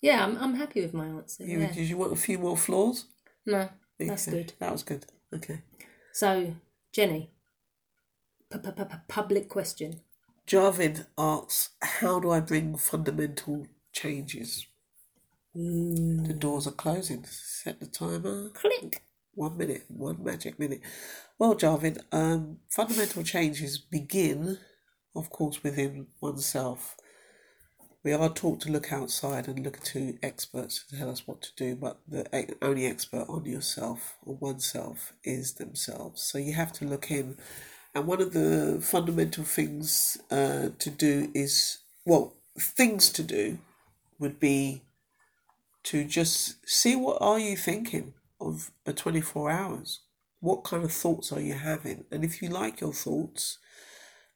Yeah, 0.03 0.25
I'm, 0.25 0.37
I'm 0.39 0.55
happy 0.57 0.81
with 0.83 0.93
my 0.93 1.07
answer. 1.07 1.45
You, 1.45 1.61
yeah. 1.61 1.73
Did 1.73 1.89
you 1.89 1.97
want 1.97 2.13
a 2.13 2.17
few 2.17 2.37
more 2.39 2.57
floors? 2.57 3.05
No, 3.47 3.69
That's 3.99 4.27
Okay, 4.27 4.39
good. 4.39 4.53
That 4.59 4.73
was 4.73 4.83
good. 4.83 5.07
Okay. 5.33 5.63
So, 6.13 6.55
Jenny, 6.93 7.31
pu- 8.51 8.59
pu- 8.59 8.73
pu- 8.73 8.85
pu- 8.87 8.97
public 9.07 9.49
question. 9.49 10.01
Jarvin 10.49 11.07
asks, 11.17 11.71
how 11.81 12.19
do 12.19 12.31
I 12.33 12.41
bring 12.41 12.77
fundamental 12.77 13.67
changes? 13.93 14.67
The 15.55 16.35
doors 16.37 16.67
are 16.67 16.73
closing. 16.73 17.25
Set 17.25 17.79
the 17.79 17.87
timer. 17.87 18.49
Click. 18.51 19.03
One 19.35 19.57
minute, 19.57 19.85
one 19.89 20.23
magic 20.25 20.59
minute. 20.59 20.81
Well, 21.39 21.55
Jarvin, 21.55 21.99
um, 22.11 22.59
fundamental 22.69 23.23
changes 23.23 23.79
begin, 23.79 24.59
of 25.15 25.31
course, 25.31 25.63
within 25.63 26.07
oneself. 26.21 26.97
We 28.03 28.13
are 28.13 28.31
taught 28.31 28.61
to 28.63 28.73
look 28.73 28.93
outside 28.93 29.47
and 29.47 29.63
look 29.63 29.81
to 29.85 30.19
experts 30.23 30.85
to 30.89 30.97
tell 30.97 31.11
us 31.11 31.27
what 31.27 31.43
to 31.43 31.51
do, 31.57 31.77
but 31.77 32.01
the 32.09 32.57
only 32.63 32.87
expert 32.87 33.27
on 33.29 33.45
yourself 33.45 34.17
or 34.25 34.37
oneself 34.37 35.13
is 35.23 35.55
themselves. 35.55 36.23
So 36.23 36.39
you 36.39 36.55
have 36.55 36.73
to 36.75 36.87
look 36.87 37.11
in. 37.11 37.37
And 37.95 38.07
one 38.07 38.23
of 38.23 38.33
the 38.33 38.79
fundamental 38.81 39.45
things 39.45 40.17
uh, 40.31 40.71
to 40.79 40.91
do 40.91 41.31
is, 41.35 41.79
well, 42.07 42.37
things 42.59 43.11
to 43.11 43.23
do 43.23 43.59
would 44.19 44.41
be 44.41 44.83
to 45.83 46.05
just 46.05 46.57
see 46.69 46.95
what 46.95 47.19
are 47.21 47.39
you 47.39 47.57
thinking 47.57 48.15
of 48.41 48.71
a 48.87 48.93
24 48.93 49.51
hours 49.51 50.01
what 50.41 50.65
kind 50.65 50.85
of 50.85 50.93
thoughts 50.93 51.33
are 51.33 51.41
you 51.41 51.55
having 51.55 52.05
and 52.11 52.25
if 52.25 52.41
you 52.43 52.49
like 52.49 52.81
your 52.81 52.93
thoughts 52.93 53.59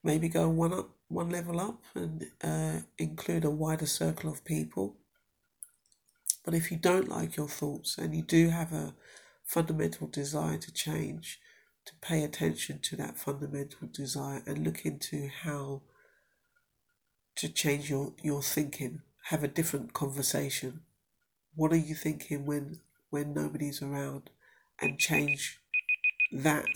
maybe 0.04 0.28
go 0.28 0.48
one 0.48 0.72
up 0.72 0.90
one 1.08 1.30
level 1.30 1.60
up 1.60 1.82
and 1.94 2.26
uh, 2.42 2.80
include 2.98 3.44
a 3.44 3.50
wider 3.50 3.86
circle 3.86 4.30
of 4.30 4.44
people. 4.44 4.96
But 6.44 6.54
if 6.54 6.70
you 6.70 6.76
don't 6.76 7.08
like 7.08 7.36
your 7.36 7.48
thoughts 7.48 7.98
and 7.98 8.14
you 8.14 8.22
do 8.22 8.50
have 8.50 8.72
a 8.72 8.94
fundamental 9.44 10.06
desire 10.06 10.58
to 10.58 10.72
change 10.72 11.40
to 11.84 11.92
pay 12.00 12.24
attention 12.24 12.80
to 12.80 12.96
that 12.96 13.18
fundamental 13.18 13.88
desire 13.92 14.42
and 14.46 14.64
look 14.64 14.86
into 14.86 15.28
how 15.42 15.82
to 17.36 17.48
change 17.48 17.90
your, 17.90 18.14
your 18.22 18.42
thinking 18.42 19.02
have 19.28 19.42
a 19.42 19.48
different 19.48 19.92
conversation. 19.92 20.80
What 21.54 21.72
are 21.72 21.76
you 21.76 21.94
thinking 21.94 22.46
when 22.46 22.80
when 23.10 23.32
nobody's 23.32 23.80
around? 23.80 24.30
And 24.80 24.98
change 24.98 25.60
that 26.32 26.66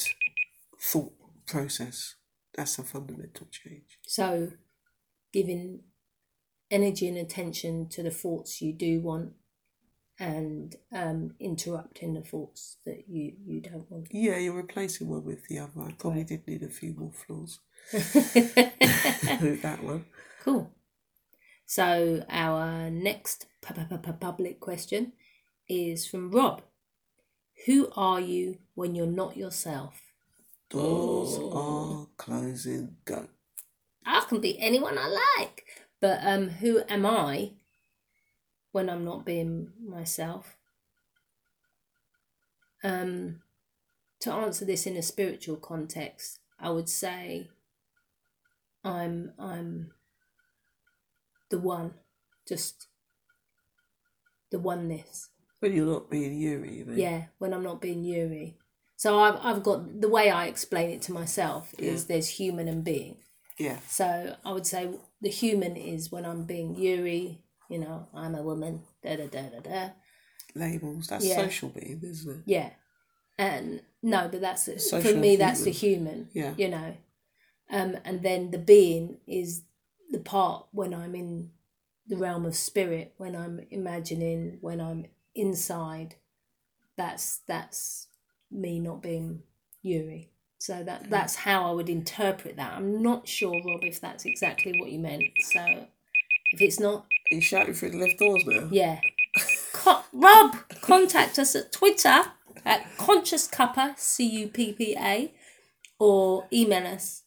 thought 0.81 1.13
process 1.47 2.15
that's 2.55 2.79
a 2.79 2.83
fundamental 2.83 3.47
change 3.51 3.99
So, 4.07 4.53
giving 5.33 5.81
energy 6.71 7.09
and 7.09 7.17
attention 7.17 7.89
to 7.91 8.03
the 8.03 8.11
thoughts 8.11 8.61
you 8.61 8.73
do 8.73 9.01
want 9.01 9.33
and 10.21 10.75
um, 10.93 11.35
interrupting 11.39 12.15
the 12.15 12.21
thoughts 12.23 12.79
that 12.85 13.05
you, 13.09 13.33
you 13.47 13.61
don't 13.61 13.91
want. 13.91 14.09
yeah 14.11 14.37
you're 14.37 14.53
replacing 14.55 15.09
one 15.09 15.25
with 15.25 15.47
the 15.49 15.59
other 15.61 15.81
i 15.87 15.93
probably 15.93 16.25
did 16.25 16.47
need 16.49 16.63
a 16.63 16.69
few 16.69 16.93
more 16.95 17.13
floors 17.13 17.61
with 17.93 19.63
that 19.63 19.81
one 19.83 20.05
cool. 20.45 20.73
So, 21.67 22.25
our 22.31 22.89
next 22.91 23.47
pu- 23.61 23.75
pu- 23.75 23.85
pu- 23.85 23.99
pu- 23.99 24.13
public 24.15 24.59
question 24.59 25.13
is 25.69 26.07
from 26.07 26.31
Rob. 26.31 26.63
Who 27.67 27.91
are 27.95 28.21
you 28.21 28.59
when 28.75 28.95
you're 28.95 29.07
not 29.07 29.37
yourself? 29.37 30.08
Doors 30.71 31.37
Oh. 31.39 32.03
are 32.03 32.07
closing 32.17 32.97
go 33.05 33.29
I 34.05 34.21
can 34.29 34.41
be 34.41 34.59
anyone 34.59 34.97
I 34.99 35.07
like. 35.39 35.65
But 36.01 36.21
um, 36.23 36.49
who 36.49 36.83
am 36.89 37.05
I 37.05 37.53
when 38.73 38.89
I'm 38.89 39.05
not 39.05 39.25
being 39.27 39.73
myself? 39.83 40.57
Um, 42.85 43.43
to 44.21 44.33
answer 44.33 44.65
this 44.65 44.87
in 44.87 44.97
a 44.97 45.03
spiritual 45.03 45.57
context, 45.57 46.39
I 46.61 46.71
would 46.71 46.89
say 46.89 47.49
I'm 48.85 49.33
I'm 49.39 49.91
the 51.51 51.59
one, 51.59 51.95
just 52.49 52.87
the 54.51 54.59
oneness. 54.59 55.29
when 55.61 55.73
you're 55.75 55.87
not 55.87 56.09
being 56.11 56.33
Eury 56.41 56.79
you 56.79 56.85
mean 56.85 56.99
Yeah, 56.99 57.23
when 57.39 57.53
I'm 57.53 57.65
not 57.65 57.81
being 57.81 58.05
Eury. 58.05 58.55
So 59.03 59.09
I've 59.21 59.39
I've 59.49 59.63
got 59.63 60.01
the 60.05 60.09
way 60.17 60.27
I 60.29 60.47
explain 60.47 60.91
it 60.91 61.03
to 61.03 61.13
myself 61.13 61.73
is 61.79 62.07
there's 62.07 62.29
human 62.41 62.67
and 62.69 62.83
being. 62.85 63.17
yeah 63.67 63.79
So 63.89 64.07
I 64.45 64.51
would 64.53 64.67
say 64.67 64.83
the 65.27 65.31
human 65.43 65.75
is 65.77 66.11
when 66.15 66.25
I'm 66.31 66.43
being 66.53 66.75
Eury, 66.77 67.39
you 67.73 67.79
know, 67.85 68.09
I'm 68.23 68.35
a 68.35 68.43
woman, 68.51 68.75
da 69.05 69.17
da 69.21 69.27
da 69.37 69.43
da 69.55 69.61
da. 69.71 69.83
labels 70.55 71.07
that's 71.11 71.25
Yeah. 71.25 71.37
social 71.45 71.69
being 71.71 72.01
isn't 72.03 72.39
it 72.39 72.43
Yeah. 72.57 72.71
And 73.39 73.83
no, 74.03 74.21
but 74.33 74.41
that's 74.41 74.65
for 74.91 75.15
me 75.15 75.37
that's 75.37 75.63
the 75.63 75.71
human. 75.71 76.17
human. 76.17 76.31
Yeah. 76.41 76.55
You 76.63 76.69
know. 76.75 76.91
Um 77.71 77.91
and 78.05 78.23
then 78.27 78.51
the 78.51 78.59
being 78.75 79.05
is 79.29 79.63
the 80.11 80.19
part 80.35 80.67
when 80.73 80.93
I'm 80.93 81.15
in 81.15 81.51
the 82.11 82.17
realm 82.17 82.45
of 82.47 82.57
spirit, 82.57 83.15
when 83.23 83.35
I'm 83.37 83.61
imagining, 83.71 84.59
when 84.61 84.81
I'm 84.81 85.07
inside. 85.35 86.17
That's 86.97 87.27
that's 87.47 88.08
me 88.51 88.81
not 88.81 89.03
being 89.03 89.43
Eury. 89.85 90.29
So 90.59 90.83
that 90.83 91.09
that's 91.09 91.37
how 91.37 91.69
I 91.69 91.73
would 91.73 91.89
interpret 91.89 92.57
that. 92.57 92.75
I'm 92.75 93.03
not 93.03 93.29
sure, 93.29 93.55
Rob, 93.65 93.85
if 93.85 94.01
that's 94.01 94.25
exactly 94.25 94.75
what 94.79 94.91
you 94.91 94.99
meant. 94.99 95.25
So 95.41 95.87
if 96.53 96.61
it's 96.61 96.81
not, 96.81 97.07
you 97.31 97.41
shouting 97.41 97.75
through 97.75 97.91
the 97.91 97.99
lift 97.99 98.19
doors 98.19 98.45
now 98.47 98.69
yeah. 98.71 99.01
Co- 99.73 100.03
Rob, 100.13 100.57
contact 100.81 101.39
us 101.39 101.55
at 101.55 101.71
Twitter 101.73 102.23
at 102.65 102.85
Conscious 102.97 103.47
Cuppa, 103.47 103.97
C 103.99 104.25
U 104.27 104.49
P 104.49 104.73
P 104.73 104.97
A, 104.99 105.33
or 105.99 106.47
email 106.53 106.87
us 106.87 107.23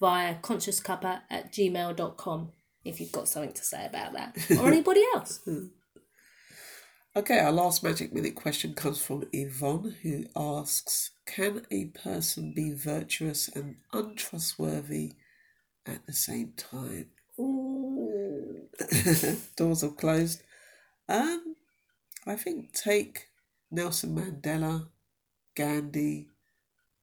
via 0.00 0.34
consciouscuppa 0.36 1.22
at 1.30 1.52
gmail.com 1.52 2.52
if 2.84 3.00
you've 3.00 3.12
got 3.12 3.28
something 3.28 3.52
to 3.52 3.64
say 3.64 3.86
about 3.86 4.12
that 4.12 4.36
or 4.60 4.66
anybody 4.72 5.02
else. 5.14 5.40
Hmm. 5.44 5.66
Okay, 7.16 7.38
our 7.38 7.50
last 7.50 7.82
magic 7.82 8.12
minute 8.12 8.34
question 8.34 8.74
comes 8.74 9.00
from 9.00 9.24
Yvonne, 9.32 9.96
who 10.02 10.26
asks 10.36 11.12
Can 11.24 11.64
a 11.70 11.86
person 11.86 12.52
be 12.52 12.74
virtuous 12.74 13.48
and 13.48 13.76
untrustworthy 13.90 15.14
at 15.86 16.04
the 16.04 16.12
same 16.12 16.52
time? 16.58 17.06
Doors 19.56 19.82
are 19.82 19.92
closed. 19.92 20.42
Um, 21.08 21.56
I 22.26 22.36
think 22.36 22.74
take 22.74 23.28
Nelson 23.70 24.14
Mandela, 24.14 24.88
Gandhi, 25.54 26.28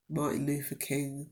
Martin 0.08 0.46
Luther 0.46 0.76
King. 0.76 1.32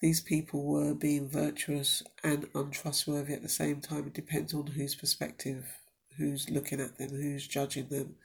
These 0.00 0.20
people 0.20 0.64
were 0.64 0.94
being 0.94 1.28
virtuous 1.28 2.02
and 2.24 2.48
untrustworthy 2.56 3.34
at 3.34 3.42
the 3.42 3.48
same 3.48 3.80
time. 3.80 4.08
It 4.08 4.14
depends 4.14 4.52
on 4.52 4.66
whose 4.66 4.96
perspective, 4.96 5.79
who's 6.20 6.50
looking 6.50 6.80
at 6.80 6.98
them, 6.98 7.10
who's 7.10 7.46
judging 7.46 7.88
them. 7.88 8.16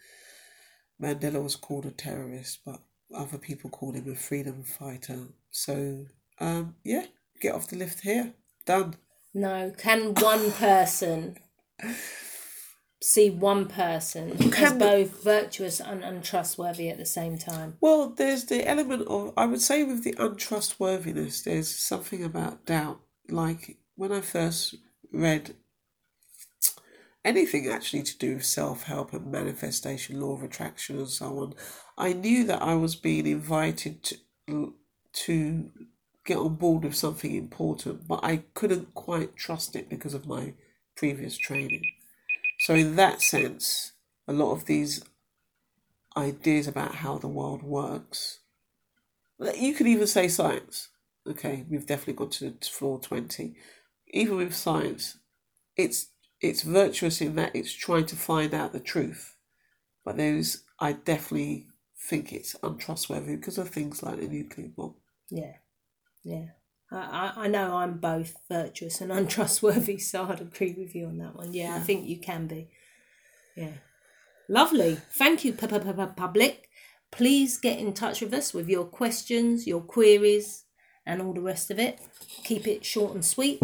Mandela 1.02 1.42
was 1.42 1.56
called 1.56 1.86
a 1.86 1.92
terrorist, 1.92 2.60
but 2.66 2.82
other 3.16 3.38
people 3.38 3.70
called 3.70 3.96
him 3.96 4.12
a 4.12 4.16
freedom 4.16 4.64
fighter. 4.64 5.28
So, 5.52 6.06
um, 6.40 6.76
yeah, 6.84 7.06
get 7.42 7.56
off 7.56 7.68
the 7.68 7.78
lift 7.78 8.02
here. 8.02 8.34
Done. 8.66 8.96
No, 9.34 9.74
can 9.78 10.14
one 10.14 10.52
person 10.52 11.38
see 13.02 13.30
one 13.30 13.68
person 13.68 14.32
as 14.54 14.74
both 14.74 15.24
virtuous 15.24 15.80
and 15.80 16.04
untrustworthy 16.04 16.90
at 16.90 16.98
the 16.98 17.06
same 17.06 17.38
time. 17.38 17.78
Well, 17.80 18.10
there's 18.10 18.46
the 18.46 18.68
element 18.68 19.08
of, 19.08 19.34
I 19.38 19.46
would 19.46 19.62
say, 19.62 19.84
with 19.84 20.04
the 20.04 20.16
untrustworthiness, 20.18 21.44
there's 21.44 21.70
something 21.70 22.24
about 22.24 22.66
doubt. 22.66 23.00
Like 23.30 23.78
when 23.96 24.12
I 24.12 24.22
first 24.22 24.76
read 25.12 25.56
anything 27.26 27.68
actually 27.68 28.04
to 28.04 28.18
do 28.18 28.36
with 28.36 28.46
self 28.46 28.84
help 28.84 29.12
and 29.12 29.30
manifestation, 29.30 30.22
law 30.22 30.34
of 30.34 30.44
attraction, 30.44 30.98
and 30.98 31.10
so 31.10 31.40
on, 31.40 31.54
I 31.98 32.14
knew 32.14 32.46
that 32.46 32.62
I 32.62 32.76
was 32.76 32.96
being 32.96 33.28
invited 33.28 34.04
to, 34.48 34.74
to 35.14 35.72
get 36.26 36.38
on 36.38 36.56
board 36.56 36.84
with 36.84 36.96
something 36.96 37.36
important, 37.36 38.08
but 38.08 38.20
I 38.24 38.44
couldn't 38.54 38.94
quite 38.94 39.36
trust 39.36 39.76
it 39.76 39.90
because 39.90 40.14
of 40.14 40.28
my 40.28 40.54
previous 40.96 41.38
training. 41.38 41.84
So, 42.60 42.76
in 42.76 42.96
that 42.96 43.22
sense, 43.22 43.94
a 44.28 44.34
lot 44.34 44.54
of 44.54 44.66
these 44.66 45.04
ideas 46.16 46.68
about 46.68 46.96
how 46.96 47.18
the 47.18 47.28
world 47.28 47.64
works. 47.64 48.40
You 49.40 49.74
could 49.74 49.88
even 49.88 50.08
say 50.08 50.28
science. 50.30 50.90
Okay, 51.28 51.66
we've 51.70 51.88
definitely 51.88 52.14
got 52.14 52.32
to 52.34 52.54
floor 52.62 53.00
twenty. 53.00 53.56
Even 54.08 54.38
with 54.38 54.56
science, 54.56 55.18
it's 55.76 56.12
it's 56.46 56.62
virtuous 56.62 57.22
in 57.22 57.36
that 57.36 57.56
it's 57.56 57.74
trying 57.74 58.06
to 58.08 58.16
find 58.16 58.54
out 58.54 58.74
the 58.74 58.80
truth, 58.80 59.36
but 60.04 60.18
there's 60.18 60.64
I 60.80 60.94
definitely 60.94 61.68
think 61.98 62.32
it's 62.32 62.56
untrustworthy 62.62 63.36
because 63.36 63.58
of 63.58 63.70
things 63.70 64.04
like 64.04 64.20
the 64.20 64.28
nuclear 64.28 64.70
bomb. 64.76 64.96
Yeah, 65.30 65.54
yeah. 66.24 66.46
I, 66.92 67.34
I 67.36 67.48
know 67.48 67.78
I'm 67.78 67.98
both 67.98 68.36
virtuous 68.50 69.02
and 69.02 69.12
untrustworthy, 69.20 69.98
so 69.98 70.26
I'd 70.26 70.42
agree 70.42 70.76
with 70.78 70.96
you 70.96 71.08
on 71.08 71.18
that 71.18 71.36
one. 71.36 71.54
Yeah, 71.54 71.76
I 71.76 71.80
think 71.80 72.08
you 72.08 72.20
can 72.20 72.48
be. 72.48 72.70
Yeah. 73.56 73.74
Lovely. 74.48 75.00
Thank 75.14 75.44
you, 75.44 75.54
pu- 75.54 75.68
pu- 75.68 75.80
pu- 75.80 75.94
pu- 75.94 76.14
public. 76.16 76.70
Please 77.12 77.58
get 77.58 77.80
in 77.80 77.94
touch 77.94 78.22
with 78.22 78.34
us 78.34 78.54
with 78.54 78.70
your 78.70 78.86
questions, 78.86 79.66
your 79.66 79.82
queries, 79.82 80.66
and 81.06 81.22
all 81.22 81.34
the 81.34 81.42
rest 81.42 81.72
of 81.72 81.80
it. 81.80 82.00
Keep 82.44 82.68
it 82.68 82.86
short 82.86 83.14
and 83.14 83.26
sweet 83.26 83.62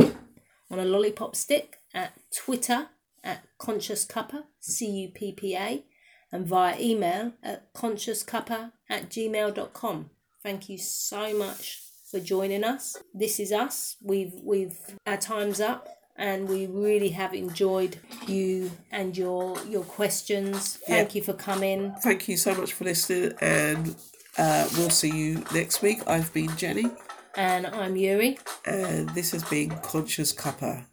on 0.70 0.80
a 0.80 0.86
lollipop 0.86 1.36
stick 1.36 1.81
at 1.94 2.14
Twitter 2.36 2.88
at 3.24 3.44
Conscious 3.58 4.06
Cuppa, 4.06 4.44
C 4.60 4.90
U 4.90 5.10
P 5.10 5.32
P 5.34 5.56
A, 5.56 5.84
and 6.32 6.46
via 6.48 6.80
email 6.80 7.34
at 7.44 7.74
consciouscuppa 7.74 8.72
at 8.90 9.10
gmail.com. 9.10 10.10
Thank 10.44 10.70
you 10.70 10.78
so 10.78 11.38
much 11.38 11.82
for 12.10 12.20
joining 12.20 12.64
us. 12.64 12.98
This 13.14 13.40
is 13.40 13.52
us. 13.52 13.96
We've 14.04 14.34
we've 14.44 14.78
our 15.06 15.18
time's 15.18 15.62
up 15.62 15.88
and 16.18 16.48
we 16.50 16.68
really 16.68 17.10
have 17.10 17.34
enjoyed 17.34 17.98
you 18.28 18.72
and 18.92 19.16
your 19.18 19.56
your 19.66 19.84
questions. 19.84 20.78
Thank 20.88 21.16
you 21.16 21.22
for 21.22 21.34
coming. 21.34 21.94
Thank 22.02 22.28
you 22.28 22.38
so 22.38 22.54
much 22.56 22.74
for 22.74 22.84
listening, 22.86 23.34
and 23.40 23.96
uh, 24.38 24.68
we'll 24.78 24.90
see 24.90 25.10
you 25.16 25.44
next 25.54 25.82
week. 25.82 26.00
I've 26.08 26.34
been 26.34 26.56
Jenny, 26.58 26.86
And 27.36 27.66
I'm 27.68 27.96
Eury. 27.96 28.40
and 28.66 29.10
this 29.10 29.32
has 29.32 29.44
been 29.46 29.70
Conscious 29.82 30.34
Cuppa. 30.34 30.86